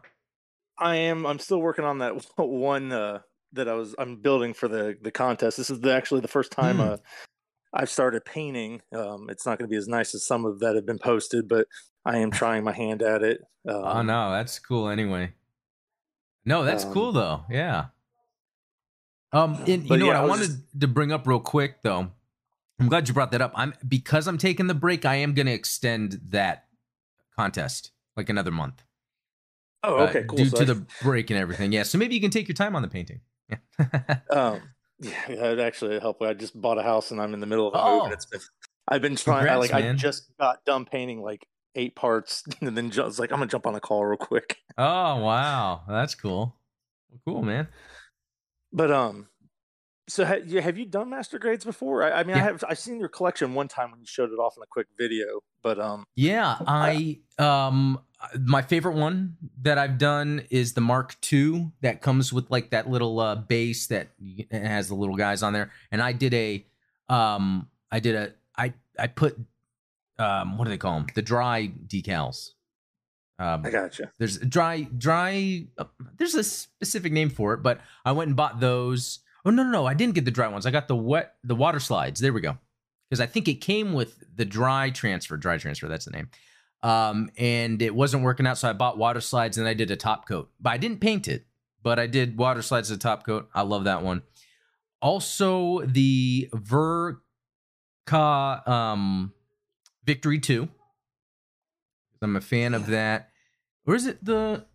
[0.77, 1.25] I am.
[1.25, 3.19] I'm still working on that one uh,
[3.53, 3.93] that I was.
[3.97, 5.57] I'm building for the the contest.
[5.57, 6.81] This is the, actually the first time Hmm.
[6.81, 6.97] uh,
[7.73, 8.81] I've started painting.
[8.93, 11.47] Um, it's not going to be as nice as some of that have been posted,
[11.47, 11.67] but
[12.05, 13.41] I am trying my hand at it.
[13.67, 14.89] Um, oh no, that's cool.
[14.89, 15.33] Anyway,
[16.45, 17.45] no, that's um, cool though.
[17.49, 17.85] Yeah.
[19.33, 22.11] Um, and you know yeah, what I I wanted to bring up real quick though.
[22.79, 23.53] I'm glad you brought that up.
[23.55, 25.05] I'm because I'm taking the break.
[25.05, 26.65] I am going to extend that
[27.37, 28.83] contest like another month.
[29.83, 30.37] Oh, uh, okay, cool.
[30.37, 31.71] Due So to I- the break and everything.
[31.71, 31.83] Yeah.
[31.83, 33.21] So maybe you can take your time on the painting.
[33.49, 33.57] Yeah.
[34.29, 34.61] Um,
[35.01, 36.21] yeah, it actually helped.
[36.21, 38.05] I just bought a house and I'm in the middle of a move, Oh.
[38.05, 38.39] and it's been.
[38.87, 39.47] I've been trying.
[39.49, 39.95] I, like man.
[39.95, 41.45] I just got done painting like
[41.75, 44.57] eight parts, and then just like I'm gonna jump on a call real quick.
[44.77, 46.55] oh wow, that's cool.
[47.25, 47.67] Cool, man.
[48.73, 49.27] But um,
[50.07, 52.03] so ha- have you done master grades before?
[52.03, 52.63] I, I mean, I have.
[52.67, 55.41] I've seen your collection one time when you showed it off in a quick video.
[55.61, 57.99] But um, Yeah, I um
[58.39, 62.89] my favorite one that I've done is the Mark II that comes with like that
[62.89, 64.09] little uh base that
[64.51, 65.71] has the little guys on there.
[65.91, 66.65] And I did a
[67.09, 69.37] um I did a I I put
[70.19, 71.07] um what do they call them?
[71.15, 72.51] The dry decals.
[73.39, 74.11] Um I gotcha.
[74.19, 75.85] there's dry dry uh,
[76.17, 79.19] there's a specific name for it, but I went and bought those.
[79.45, 80.65] Oh no, no, no, I didn't get the dry ones.
[80.65, 82.19] I got the wet the water slides.
[82.19, 82.57] There we go.
[83.09, 86.29] Because I think it came with the dry transfer, dry transfer, that's the name.
[86.83, 89.95] Um, and it wasn't working out, so I bought water slides and I did a
[89.95, 90.49] top coat.
[90.59, 91.45] But I didn't paint it,
[91.83, 93.49] but I did water slides as a top coat.
[93.53, 94.23] I love that one.
[95.01, 97.21] Also, the Verka
[98.67, 99.33] um,
[100.05, 100.69] Victory 2.
[102.21, 103.29] I'm a fan of that.
[103.85, 104.65] Or is it the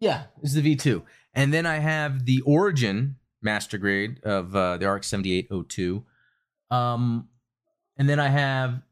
[0.00, 1.02] Yeah, it's the V2.
[1.34, 6.04] And then I have the Origin Master Grade of uh, the RX 7802.
[6.70, 7.28] Um,
[7.96, 8.82] and then I have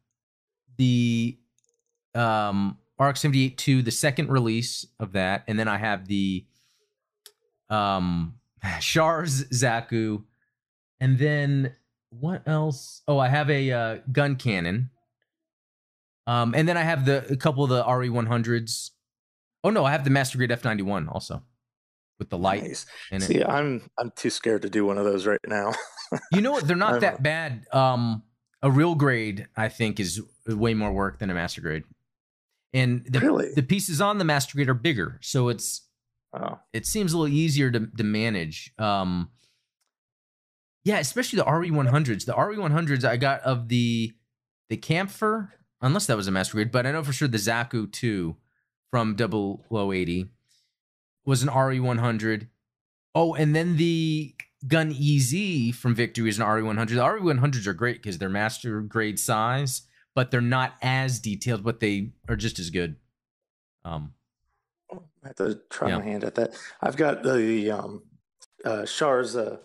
[0.76, 1.38] the
[2.14, 5.44] um, RX 78 the second release of that.
[5.48, 6.44] And then I have the
[7.68, 8.34] um,
[8.80, 10.24] Char's Zaku.
[11.00, 11.74] And then
[12.10, 13.02] what else?
[13.08, 14.90] Oh, I have a uh, gun cannon.
[16.26, 18.90] Um, and then I have the a couple of the RE100s.
[19.64, 21.42] Oh no, I have the Master Grade F91 also
[22.20, 22.62] with the light.
[22.62, 22.86] Nice.
[23.10, 23.26] in it.
[23.26, 25.72] See, I'm I'm too scared to do one of those right now.
[26.32, 26.68] You know what?
[26.68, 27.64] They're not that bad.
[27.72, 28.22] Um,
[28.62, 31.82] a real grade, I think, is way more work than a master grade.
[32.72, 33.50] And the, Really?
[33.54, 35.88] the pieces on the master grade are bigger, so it's
[36.32, 38.72] oh, it seems a little easier to to manage.
[38.78, 39.30] Um,
[40.84, 42.24] yeah, especially the RE100s.
[42.26, 44.12] The RE100s I got of the
[44.68, 45.48] the Kampfer,
[45.80, 48.36] unless that was a master grade, but I know for sure the Zaku 2
[48.90, 50.28] from Double Low 0080
[51.24, 52.48] was an RE100.
[53.14, 54.34] Oh, and then the
[54.66, 56.88] Gun EZ from Victory is an RE100.
[56.90, 59.82] The RE100s are great because they're master grade size,
[60.14, 62.96] but they're not as detailed, but they are just as good.
[63.84, 64.14] Um,
[64.92, 65.98] I have to try Yeah.
[65.98, 66.54] my hand at that.
[66.80, 68.02] I've got the um,
[68.64, 69.58] uh, Char's uh,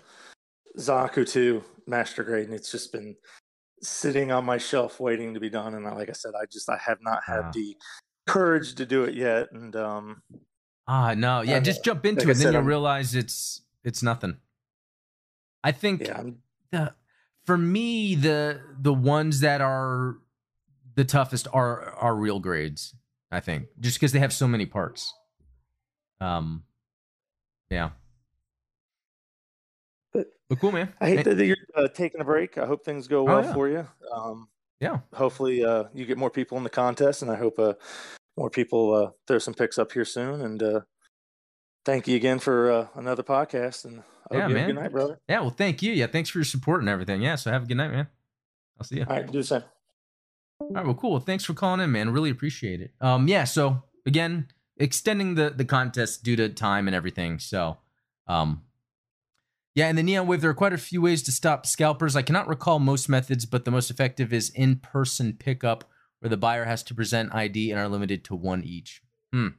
[0.78, 3.16] Zaku 2 Master Grade, and it's just been
[3.82, 5.76] sitting on my shelf waiting to be done.
[5.76, 7.52] And I, like I said, I just I have not had Ah.
[7.54, 7.76] the
[8.28, 9.52] courage to do it yet.
[9.52, 10.22] And um,
[10.88, 13.16] Ah, no, yeah, just jump into like it, I and then said, you I'm- realize
[13.16, 14.38] it's it's nothing.
[15.64, 16.24] I think yeah,
[16.72, 16.94] the
[17.46, 20.18] for me the the ones that are
[20.96, 22.94] the toughest are are real grades.
[23.32, 25.14] I think just because they have so many parts.
[26.22, 26.64] Um,
[27.70, 27.90] yeah.
[30.14, 30.28] But-
[30.60, 30.94] cool, man.
[31.02, 32.58] I hate that you're uh, taking a break.
[32.58, 33.54] I hope things go Oh, well yeah.
[33.54, 33.88] for you.
[34.14, 34.48] Um,
[34.80, 35.00] Yeah.
[35.14, 37.74] Hopefully, uh, you get more people in the contest, and I hope uh,
[38.38, 40.42] more people uh, throw some picks up here soon.
[40.42, 40.82] And uh,
[41.86, 43.86] thank you again for uh, another podcast.
[43.86, 44.68] And I hope Yeah, you have a man.
[44.68, 45.20] good night, brother.
[45.30, 45.94] Yeah, well, thank you.
[45.94, 47.22] Yeah, thanks for your support and everything.
[47.22, 48.08] Yeah, so have a good night, man.
[48.80, 49.06] I'll see you.
[49.08, 49.64] All right, do the same.
[50.60, 51.12] All right, well, cool.
[51.12, 52.12] Well, thanks for calling in, man.
[52.12, 52.92] Really appreciate it.
[53.02, 53.44] Um, yeah.
[53.44, 57.40] So again, extending the the contest due to time and everything.
[57.40, 57.78] So,
[58.28, 58.64] um,
[59.76, 59.90] yeah.
[59.90, 62.16] In the Neon Wave, there are quite a few ways to stop scalpers.
[62.16, 65.84] I cannot recall most methods, but the most effective is in person pickup,
[66.20, 69.02] where the buyer has to present ID and are limited to one each.
[69.32, 69.50] Hmm.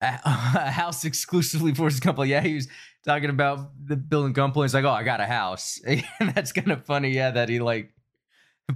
[0.00, 0.06] A,
[0.70, 2.24] house exclusively for his couple.
[2.24, 2.68] Yeah, he was
[3.04, 4.62] talking about the building couple.
[4.62, 5.80] He's like, "Oh, I got a house,"
[6.20, 7.10] that's kind of funny.
[7.10, 7.92] Yeah, that he like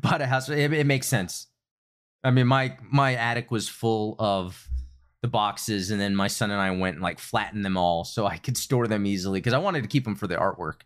[0.00, 0.48] bought a house.
[0.48, 1.46] It, it makes sense.
[2.24, 4.68] I mean, my my attic was full of
[5.22, 8.26] the boxes, and then my son and I went and like flattened them all so
[8.26, 10.82] I could store them easily because I wanted to keep them for the artwork.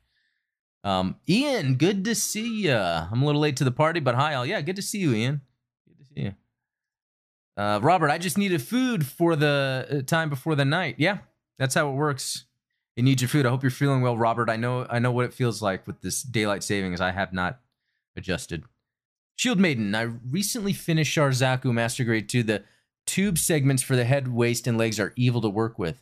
[0.87, 2.73] Um, Ian, good to see you.
[2.73, 4.47] I'm a little late to the party, but hi all.
[4.47, 5.41] Yeah, good to see you, Ian.
[5.85, 6.35] Good to see you.
[7.57, 10.95] Uh, Robert, I just needed food for the uh, time before the night.
[10.99, 11.19] Yeah,
[11.59, 12.45] that's how it works.
[12.95, 13.47] You need your food.
[13.47, 14.49] I hope you're feeling well, Robert.
[14.49, 17.01] I know I know what it feels like with this daylight savings.
[17.01, 17.59] I have not
[18.17, 18.63] adjusted.
[19.35, 22.45] Shield Maiden, I recently finished Sharzaku Master Grade 2.
[22.45, 22.63] The
[23.07, 26.01] tube segments for the head, waist, and legs are evil to work with.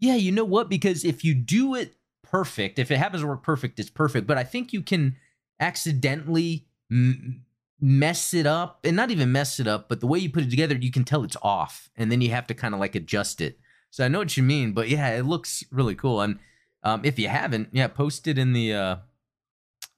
[0.00, 0.68] Yeah, you know what?
[0.68, 1.94] Because if you do it
[2.30, 4.26] perfect, if it happens to work perfect, it's perfect.
[4.26, 5.16] But I think you can
[5.60, 7.44] accidentally m-
[7.80, 10.50] mess it up, and not even mess it up, but the way you put it
[10.50, 13.40] together, you can tell it's off, and then you have to kind of like adjust
[13.40, 13.58] it.
[13.90, 16.20] So I know what you mean, but yeah, it looks really cool.
[16.20, 16.38] And
[16.82, 18.96] um, if you haven't, yeah, post it in the uh,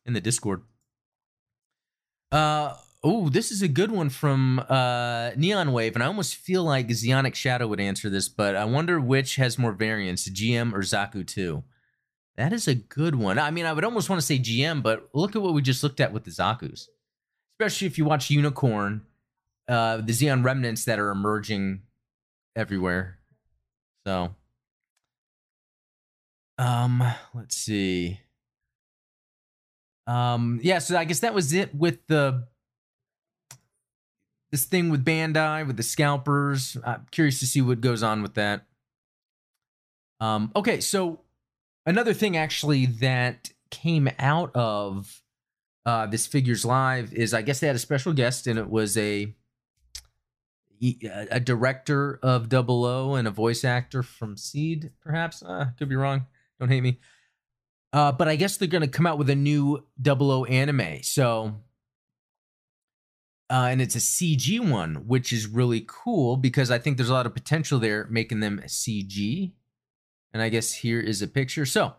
[0.07, 0.63] in the Discord.
[2.31, 6.65] Uh oh, this is a good one from uh Neon Wave, and I almost feel
[6.65, 10.81] like Zeonic Shadow would answer this, but I wonder which has more variants, GM or
[10.81, 11.63] Zaku 2.
[12.39, 13.37] That is a good one.
[13.37, 15.83] I mean, I would almost want to say GM, but look at what we just
[15.83, 16.87] looked at with the Zakus.
[17.59, 19.03] Especially if you watch Unicorn,
[19.67, 21.83] uh, the Zeon remnants that are emerging
[22.55, 23.19] everywhere.
[24.07, 24.37] So,
[26.59, 27.03] um,
[27.35, 28.21] let's see.
[30.07, 32.47] Um, yeah, so I guess that was it with the
[34.53, 36.77] this thing with Bandai with the scalpers.
[36.87, 38.65] I'm curious to see what goes on with that.
[40.21, 41.21] Um, okay, so
[41.89, 45.23] another thing actually that came out of
[45.87, 48.97] uh, this figures live is I guess they had a special guest and it was
[48.97, 49.35] a
[51.33, 55.43] a director of Double O and a voice actor from Seed, perhaps.
[55.43, 56.27] Uh, could be wrong.
[56.61, 57.01] Don't hate me.
[57.93, 61.03] Uh, but I guess they're going to come out with a new Double O anime.
[61.03, 61.57] So
[63.51, 67.15] uh, and it's a CG one, which is really cool because I think there's a
[67.15, 69.53] lot of potential there making them CG.
[70.33, 71.65] And I guess here is a picture.
[71.67, 71.95] So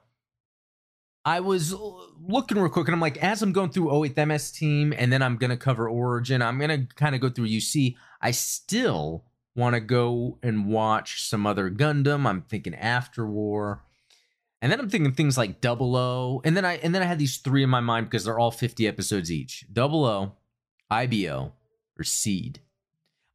[1.25, 4.93] I was looking real quick and I'm like, as I'm going through 08th MS team
[4.97, 7.95] and then I'm going to cover Origin, I'm going to kind of go through UC.
[8.21, 9.25] I still
[9.55, 12.25] want to go and watch some other Gundam.
[12.25, 13.83] I'm thinking After War.
[14.61, 16.41] And then I'm thinking things like Double O.
[16.43, 18.51] And then I and then I had these three in my mind because they're all
[18.51, 19.65] 50 episodes each.
[19.71, 20.33] Double O,
[20.89, 21.53] IBO,
[21.97, 22.59] or Seed.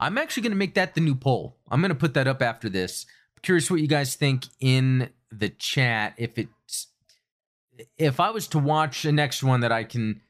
[0.00, 1.58] I'm actually going to make that the new poll.
[1.70, 3.06] I'm going to put that up after this.
[3.44, 6.14] Curious what you guys think in the chat.
[6.16, 6.88] If it's
[7.98, 10.20] if I was to watch the next one that I can,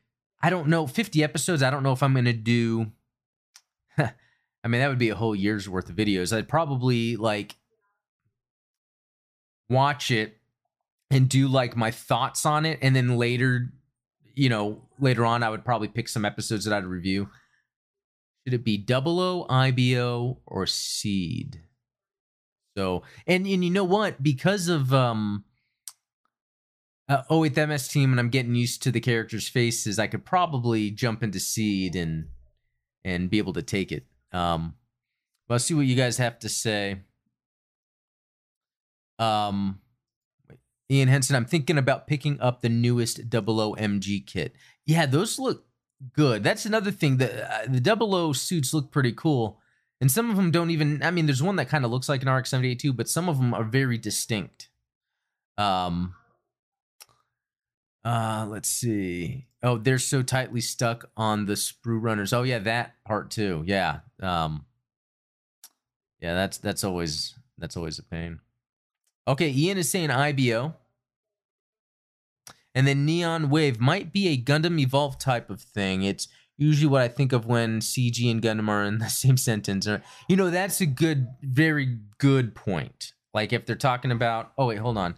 [0.43, 1.62] I don't know, 50 episodes.
[1.62, 2.93] I don't know if I'm to do.
[3.99, 6.37] I mean, that would be a whole year's worth of videos.
[6.37, 7.57] I'd probably like
[9.69, 10.39] watch it
[11.11, 13.73] and do like my thoughts on it, and then later
[14.35, 17.29] you know, later on, I would probably pick some episodes that I'd review.
[18.45, 21.64] Should it be Double O, IBO, or Seed?
[22.77, 24.22] So, and and you know what?
[24.22, 25.45] Because of um,
[27.09, 30.25] uh, oh, with MS team, and I'm getting used to the characters' faces, I could
[30.25, 32.29] probably jump into Seed and
[33.05, 34.07] and be able to take it.
[34.33, 34.75] Um,
[35.47, 37.01] but I'll see what you guys have to say.
[39.18, 39.81] Um,
[40.91, 44.57] Ian Henson, I'm thinking about picking up the newest Double O MG kit.
[44.87, 45.66] Yeah, those look
[46.12, 46.43] good.
[46.43, 47.18] That's another thing.
[47.18, 49.61] The uh, the Double O suits look pretty cool,
[50.01, 51.03] and some of them don't even.
[51.03, 53.55] I mean, there's one that kind of looks like an RX-78 but some of them
[53.55, 54.69] are very distinct.
[55.59, 56.15] Um.
[58.05, 59.47] Uh, let's see.
[59.63, 62.35] Oh, they're so tightly stuck on the sprue runners.
[62.35, 63.63] Oh yeah, that part too.
[63.67, 64.01] Yeah.
[64.21, 64.67] Um.
[66.21, 68.41] Yeah, that's that's always that's always a pain.
[69.27, 70.75] Okay, Ian is saying IBO.
[72.75, 76.03] And then Neon Wave might be a Gundam Evolve type of thing.
[76.03, 76.27] It's
[76.57, 79.87] usually what I think of when CG and Gundam are in the same sentence.
[79.87, 83.13] Or, you know, that's a good, very good point.
[83.33, 85.17] Like if they're talking about, oh wait, hold on.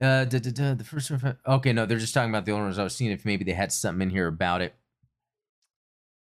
[0.00, 1.36] Uh, da, da, da, the first one.
[1.46, 2.78] Okay, no, they're just talking about the owners.
[2.78, 4.74] I was seeing if maybe they had something in here about it.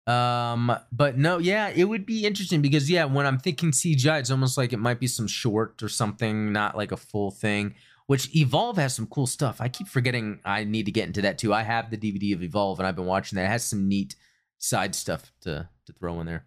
[0.08, 4.32] Um, but no, yeah, it would be interesting because yeah, when I'm thinking CGI, it's
[4.32, 7.76] almost like it might be some short or something, not like a full thing.
[8.12, 9.62] Which Evolve has some cool stuff.
[9.62, 11.54] I keep forgetting I need to get into that too.
[11.54, 13.46] I have the DVD of Evolve and I've been watching that.
[13.46, 14.18] It has some neat
[14.58, 16.44] side stuff to to throw in there.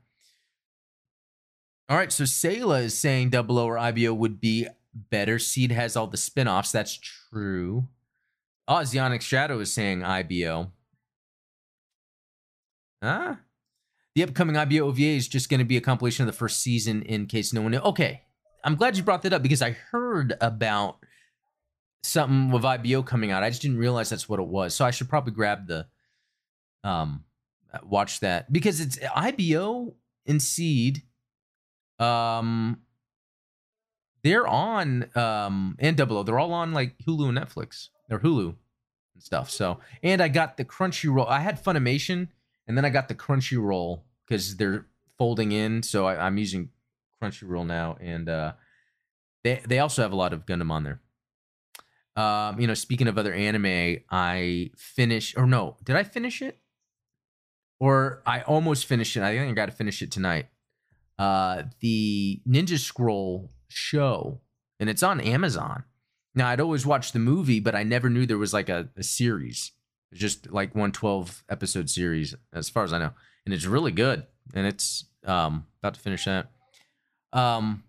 [1.88, 5.38] All right, so Sayla is saying Double O or IBO would be better.
[5.38, 6.70] Seed has all the spin-offs.
[6.70, 7.88] That's true.
[8.68, 10.70] Ozionic Shadow is saying IBO.
[13.02, 13.36] Huh?
[14.14, 17.00] The upcoming IBO OVA is just going to be a compilation of the first season
[17.04, 17.78] in case no one knew.
[17.78, 18.20] Okay.
[18.62, 20.98] I'm glad you brought that up because I heard about
[22.04, 23.42] something with IBO coming out.
[23.42, 24.74] I just didn't realize that's what it was.
[24.74, 25.86] So I should probably grab the
[26.82, 27.24] um
[27.82, 29.94] watch that because it's IBO
[30.26, 31.02] and Seed
[31.98, 32.78] um
[34.22, 36.22] they're on um and Double O.
[36.22, 38.54] They're all on like Hulu and Netflix or Hulu
[39.14, 39.50] and stuff.
[39.50, 41.28] So and I got the Crunchyroll.
[41.28, 42.28] I had Funimation
[42.66, 44.86] and then I got the Crunchyroll because they're
[45.18, 45.82] folding in.
[45.82, 46.70] So I, am using
[47.22, 48.52] Crunchyroll now, and uh,
[49.42, 51.00] they they also have a lot of Gundam on there.
[52.16, 56.58] Um, you know, speaking of other anime, I finished or no, did I finish it?
[57.80, 59.22] Or I almost finished it.
[59.22, 60.46] I think I got to finish it tonight.
[61.18, 64.40] Uh, the Ninja Scroll show,
[64.78, 65.84] and it's on Amazon.
[66.34, 69.02] Now I'd always watched the movie, but I never knew there was like a, a
[69.02, 69.72] series
[70.14, 73.10] just like one 12 episode series as far as I know.
[73.44, 74.24] And it's really good.
[74.54, 76.50] And it's um about to finish that.
[77.32, 77.84] Um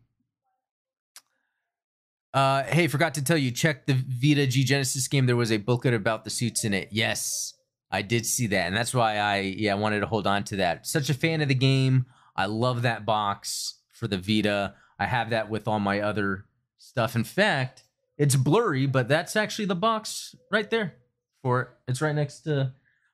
[2.36, 5.26] uh hey, forgot to tell you, check the Vita G Genesis game.
[5.26, 6.90] There was a booklet about the suits in it.
[6.92, 7.54] Yes,
[7.90, 8.68] I did see that.
[8.68, 10.86] And that's why I yeah, wanted to hold on to that.
[10.86, 12.06] Such a fan of the game.
[12.36, 14.74] I love that box for the Vita.
[15.00, 16.46] I have that with all my other
[16.78, 17.16] stuff.
[17.16, 17.84] In fact,
[18.18, 20.96] it's blurry, but that's actually the box right there
[21.42, 21.68] for it.
[21.88, 22.74] It's right next to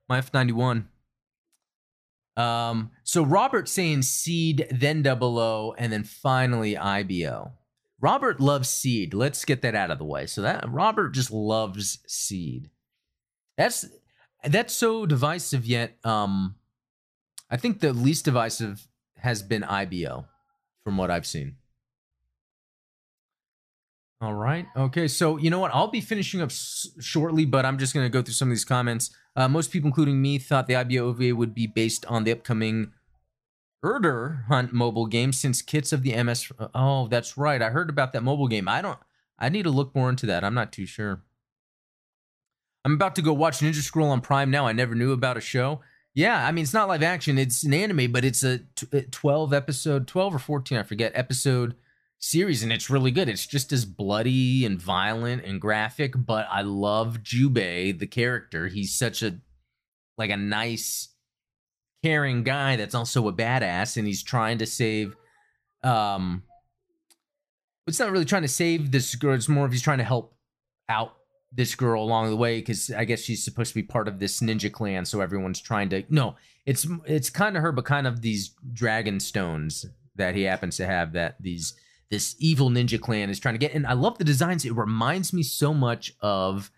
[0.10, 0.86] my F91.
[2.38, 7.52] Um, so Robert saying seed, then double O, and then finally IBO.
[8.02, 9.14] Robert loves seed.
[9.14, 10.26] Let's get that out of the way.
[10.26, 12.70] So that Robert just loves seed.
[13.58, 13.86] That's
[14.43, 15.97] that's so divisive yet.
[16.04, 16.56] Um,
[17.49, 18.88] I think the least divisive
[19.18, 20.26] has been IBO,
[20.84, 21.58] from what I've seen.
[24.20, 24.68] All right.
[24.76, 25.08] Okay.
[25.08, 25.72] So, you know what?
[25.74, 28.66] I'll be finishing up shortly, but I'm just going to go through some of these
[28.66, 29.10] comments.
[29.36, 32.91] Uh, most people, including me, thought the IBO OVA would be based on the upcoming
[33.84, 36.52] Urdr-Hunt mobile game since kits of the MS.
[36.76, 37.62] Oh, that's right.
[37.62, 38.68] I heard about that mobile game.
[38.68, 39.00] I don't,
[39.40, 40.44] I need to look more into that.
[40.44, 41.24] I'm not too sure.
[42.84, 44.66] I'm about to go watch Ninja Scroll on Prime now.
[44.66, 45.82] I never knew about a show.
[46.14, 48.60] Yeah, I mean it's not live action; it's an anime, but it's a
[48.92, 51.76] uh, twelve episode, twelve or fourteen, I forget, episode
[52.20, 53.30] series, and it's really good.
[53.30, 58.68] It's just as bloody and violent and graphic, but I love Jubei, the character.
[58.68, 59.40] He's such a
[60.18, 61.10] like a nice,
[62.04, 65.16] caring guy that's also a badass, and he's trying to save.
[65.84, 66.43] Um,
[67.88, 69.36] it's not really trying to save this girl.
[69.36, 70.36] It's more of he's trying to help
[70.88, 71.16] out
[71.52, 74.39] this girl along the way because I guess she's supposed to be part of this
[74.39, 75.06] ninja clan.
[75.06, 76.36] So everyone's trying to no,
[76.66, 79.86] it's it's kind of her, but kind of these dragon stones
[80.16, 81.74] that he happens to have that these
[82.10, 83.74] this evil ninja clan is trying to get.
[83.74, 84.66] And I love the designs.
[84.66, 86.70] It reminds me so much of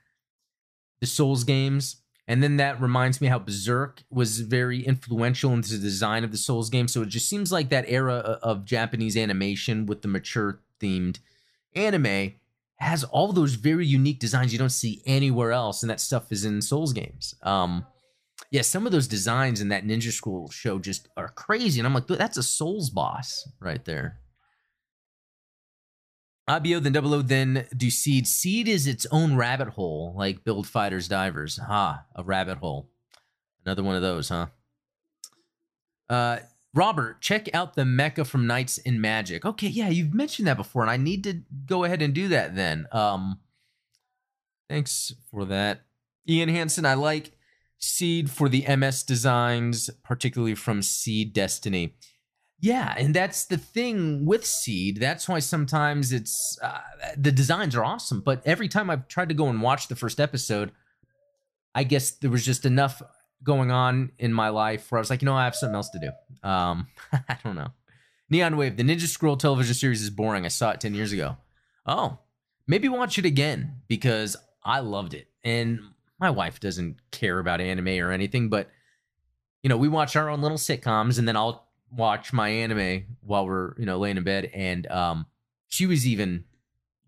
[1.01, 1.97] the Souls games.
[2.27, 6.37] And then that reminds me how Berserk was very influential into the design of the
[6.37, 6.87] Souls game.
[6.87, 11.19] So it just seems like that era of Japanese animation with the mature themed
[11.75, 12.33] anime
[12.77, 16.43] has all those very unique designs you don't see anywhere else, and that stuff is
[16.43, 17.35] in Souls games.
[17.41, 17.85] Um,
[18.51, 21.93] yeah, some of those designs in that Ninja Scroll show just are crazy, and I'm
[21.93, 24.19] like, that's a Souls boss right there.
[26.47, 28.27] IBO, then Double O, then do Seed.
[28.27, 31.57] Seed is its own rabbit hole, like Build Fighters Divers.
[31.57, 32.89] Ha, a rabbit hole.
[33.65, 34.47] Another one of those, huh?
[36.09, 36.39] Uh,
[36.73, 39.45] Robert, check out the mecha from Knights and Magic.
[39.45, 42.55] Okay, yeah, you've mentioned that before, and I need to go ahead and do that
[42.55, 42.87] then.
[42.91, 43.39] Um,
[44.69, 45.85] thanks for that.
[46.27, 47.31] Ian Hansen, I like
[47.77, 51.95] Seed for the MS designs, particularly from Seed Destiny.
[52.63, 54.95] Yeah, and that's the thing with Seed.
[54.95, 56.79] That's why sometimes it's uh,
[57.17, 60.17] the designs are awesome, but every time I've tried to go and watch the first
[60.17, 60.71] episode,
[61.75, 63.01] I guess there was just enough
[63.43, 65.89] going on in my life where I was like, you know, I have something else
[65.89, 66.49] to do.
[66.49, 67.67] Um, I don't know.
[68.29, 70.45] Neon Wave, the Ninja Scroll television series is boring.
[70.45, 71.35] I saw it 10 years ago.
[71.85, 72.19] Oh,
[72.65, 75.27] maybe watch it again because I loved it.
[75.43, 75.81] And
[76.17, 78.69] my wife doesn't care about anime or anything, but
[79.63, 83.45] you know, we watch our own little sitcoms and then I'll watch my anime while
[83.45, 84.49] we're, you know, laying in bed.
[84.53, 85.25] And um,
[85.67, 86.45] she was even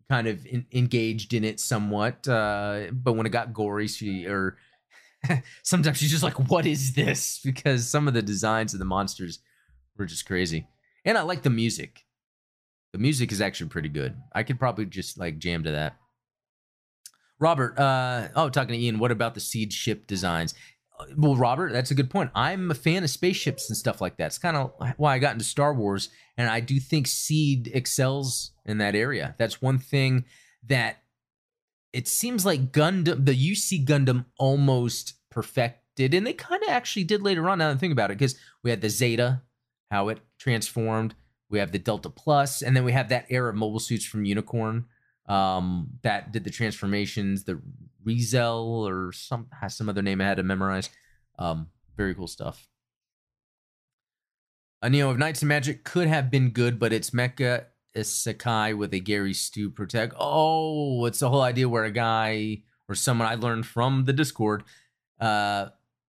[0.10, 2.28] kind of in, engaged in it somewhat.
[2.28, 4.58] Uh, but when it got gory, she or
[5.64, 9.40] sometimes she's just like, "What is this?" Because some of the designs of the monsters
[9.98, 10.68] were just crazy,
[11.04, 12.06] and I like the music.
[12.92, 14.16] The music is actually pretty good.
[14.34, 15.98] I could probably just like jam to that.
[17.38, 20.54] Robert, uh, oh, talking to Ian, what about the seed ship designs?
[21.00, 22.32] Uh, well, Robert, that's a good point.
[22.36, 24.28] I'm a fan of spaceships and stuff like that.
[24.28, 28.52] It's kind of why I got into Star Wars, and I do think Seed excels
[28.66, 29.36] in that area.
[29.38, 30.26] That's one thing
[30.68, 30.98] that
[31.94, 37.22] it seems like Gundam, the UC Gundam almost perfected, and they kind of actually did
[37.22, 37.60] later on.
[37.60, 39.42] Now that I think about it, because we had the Zeta,
[39.92, 41.16] how it transformed.
[41.50, 44.26] We have the Delta Plus, and then we have that era of mobile suits from
[44.26, 44.86] Unicorn
[45.28, 47.44] um, that did the transformations.
[47.44, 47.62] The
[48.06, 50.90] ReZEL or some has some other name I had to memorize.
[51.40, 51.68] Um,
[51.98, 52.68] very cool stuff.
[54.82, 57.66] A Neo of Knights and Magic could have been good, but it's mecha
[57.96, 60.14] isekai with a Gary Stu protect.
[60.20, 64.64] Oh, it's the whole idea where a guy or someone I learned from the Discord
[65.20, 65.70] uh,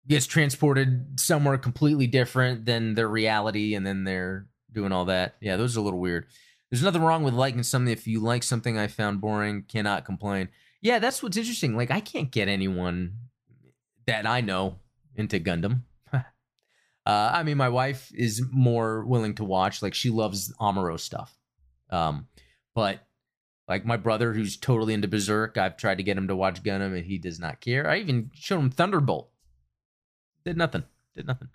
[0.08, 5.34] gets transported somewhere completely different than their reality, and then they're doing all that.
[5.40, 6.26] Yeah, those are a little weird.
[6.72, 7.92] There's nothing wrong with liking something.
[7.92, 10.48] If you like something I found boring, cannot complain.
[10.80, 11.76] Yeah, that's what's interesting.
[11.76, 13.18] Like, I can't get anyone
[14.06, 14.76] that I know
[15.14, 15.82] into Gundam.
[16.14, 16.22] uh,
[17.04, 19.82] I mean, my wife is more willing to watch.
[19.82, 21.36] Like, she loves Amuro stuff.
[21.90, 22.28] Um,
[22.74, 23.06] but
[23.68, 26.96] like my brother, who's totally into Berserk, I've tried to get him to watch Gundam,
[26.96, 27.86] and he does not care.
[27.86, 29.28] I even showed him Thunderbolt.
[30.46, 30.84] Did nothing.
[31.14, 31.50] Did nothing.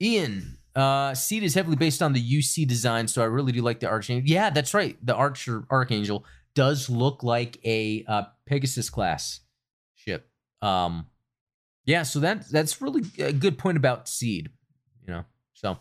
[0.00, 3.80] Ian, uh, Seed is heavily based on the UC design, so I really do like
[3.80, 4.28] the Archangel.
[4.28, 4.96] Yeah, that's right.
[5.04, 6.24] The Archer Archangel
[6.54, 9.40] does look like a uh, Pegasus class
[9.94, 10.28] ship.
[10.60, 11.06] Um,
[11.84, 14.50] yeah, so that that's really a good point about Seed.
[15.06, 15.78] You know, so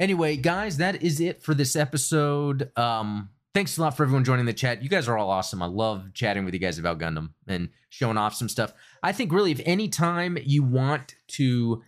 [0.00, 2.70] Anyway, guys, that is it for this episode.
[2.74, 4.82] Um, thanks a lot for everyone joining the chat.
[4.82, 5.62] You guys are all awesome.
[5.62, 8.72] I love chatting with you guys about Gundam and showing off some stuff.
[9.02, 11.82] I think really, if any time you want to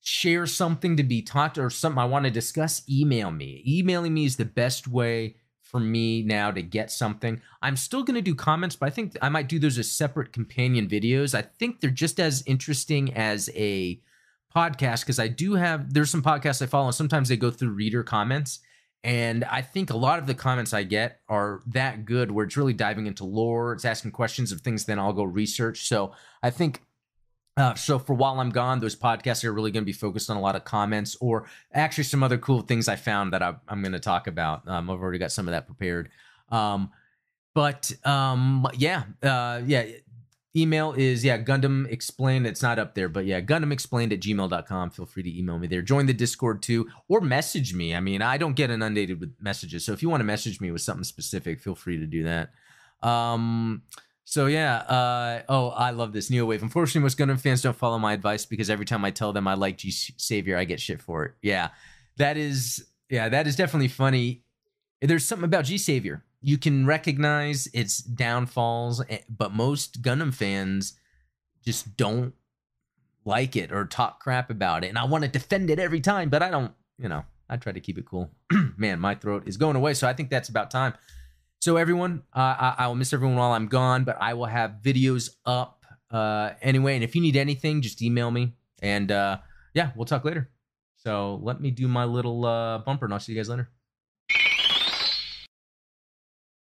[0.00, 3.62] share something to be taught or something I want to discuss, email me.
[3.66, 7.42] Emailing me is the best way for me now to get something.
[7.60, 10.32] I'm still going to do comments, but I think I might do those as separate
[10.32, 11.34] companion videos.
[11.34, 14.00] I think they're just as interesting as a
[14.54, 17.70] podcast because I do have there's some podcasts I follow and sometimes they go through
[17.70, 18.60] reader comments
[19.04, 22.56] and I think a lot of the comments I get are that good where it's
[22.56, 25.86] really diving into lore, it's asking questions of things then I'll go research.
[25.86, 26.12] So
[26.42, 26.82] I think
[27.58, 30.36] uh, so for while I'm gone, those podcasts are really going to be focused on
[30.36, 33.82] a lot of comments or actually some other cool things I found that I, am
[33.82, 34.66] going to talk about.
[34.68, 36.08] Um, I've already got some of that prepared.
[36.50, 36.90] Um,
[37.54, 39.86] but um, yeah, uh, yeah,
[40.56, 44.90] email is yeah gundam explained it's not up there but yeah gundam explained at gmail.com
[44.90, 48.22] feel free to email me there join the discord too or message me i mean
[48.22, 51.04] i don't get inundated with messages so if you want to message me with something
[51.04, 52.50] specific feel free to do that
[53.06, 53.82] um
[54.28, 57.98] so yeah uh oh i love this neo wave unfortunately most gundam fans don't follow
[57.98, 61.00] my advice because every time i tell them i like g savior i get shit
[61.00, 61.68] for it yeah
[62.16, 64.42] that is yeah that is definitely funny
[65.00, 70.94] there's something about g savior you can recognize its downfalls, eh, but most Gundam fans
[71.64, 72.34] just don't
[73.24, 74.88] like it or talk crap about it.
[74.88, 77.72] And I want to defend it every time, but I don't, you know, I try
[77.72, 78.30] to keep it cool.
[78.76, 79.94] Man, my throat is going away.
[79.94, 80.94] So I think that's about time.
[81.60, 84.76] So, everyone, uh, I, I, will miss everyone while I'm gone, but I will have
[84.82, 86.94] videos up uh, anyway.
[86.94, 88.54] And if you need anything, just email me.
[88.80, 89.38] And uh,
[89.74, 90.50] yeah, we'll talk later.
[90.96, 93.70] So, let me do my little uh, bumper and I'll see you guys later.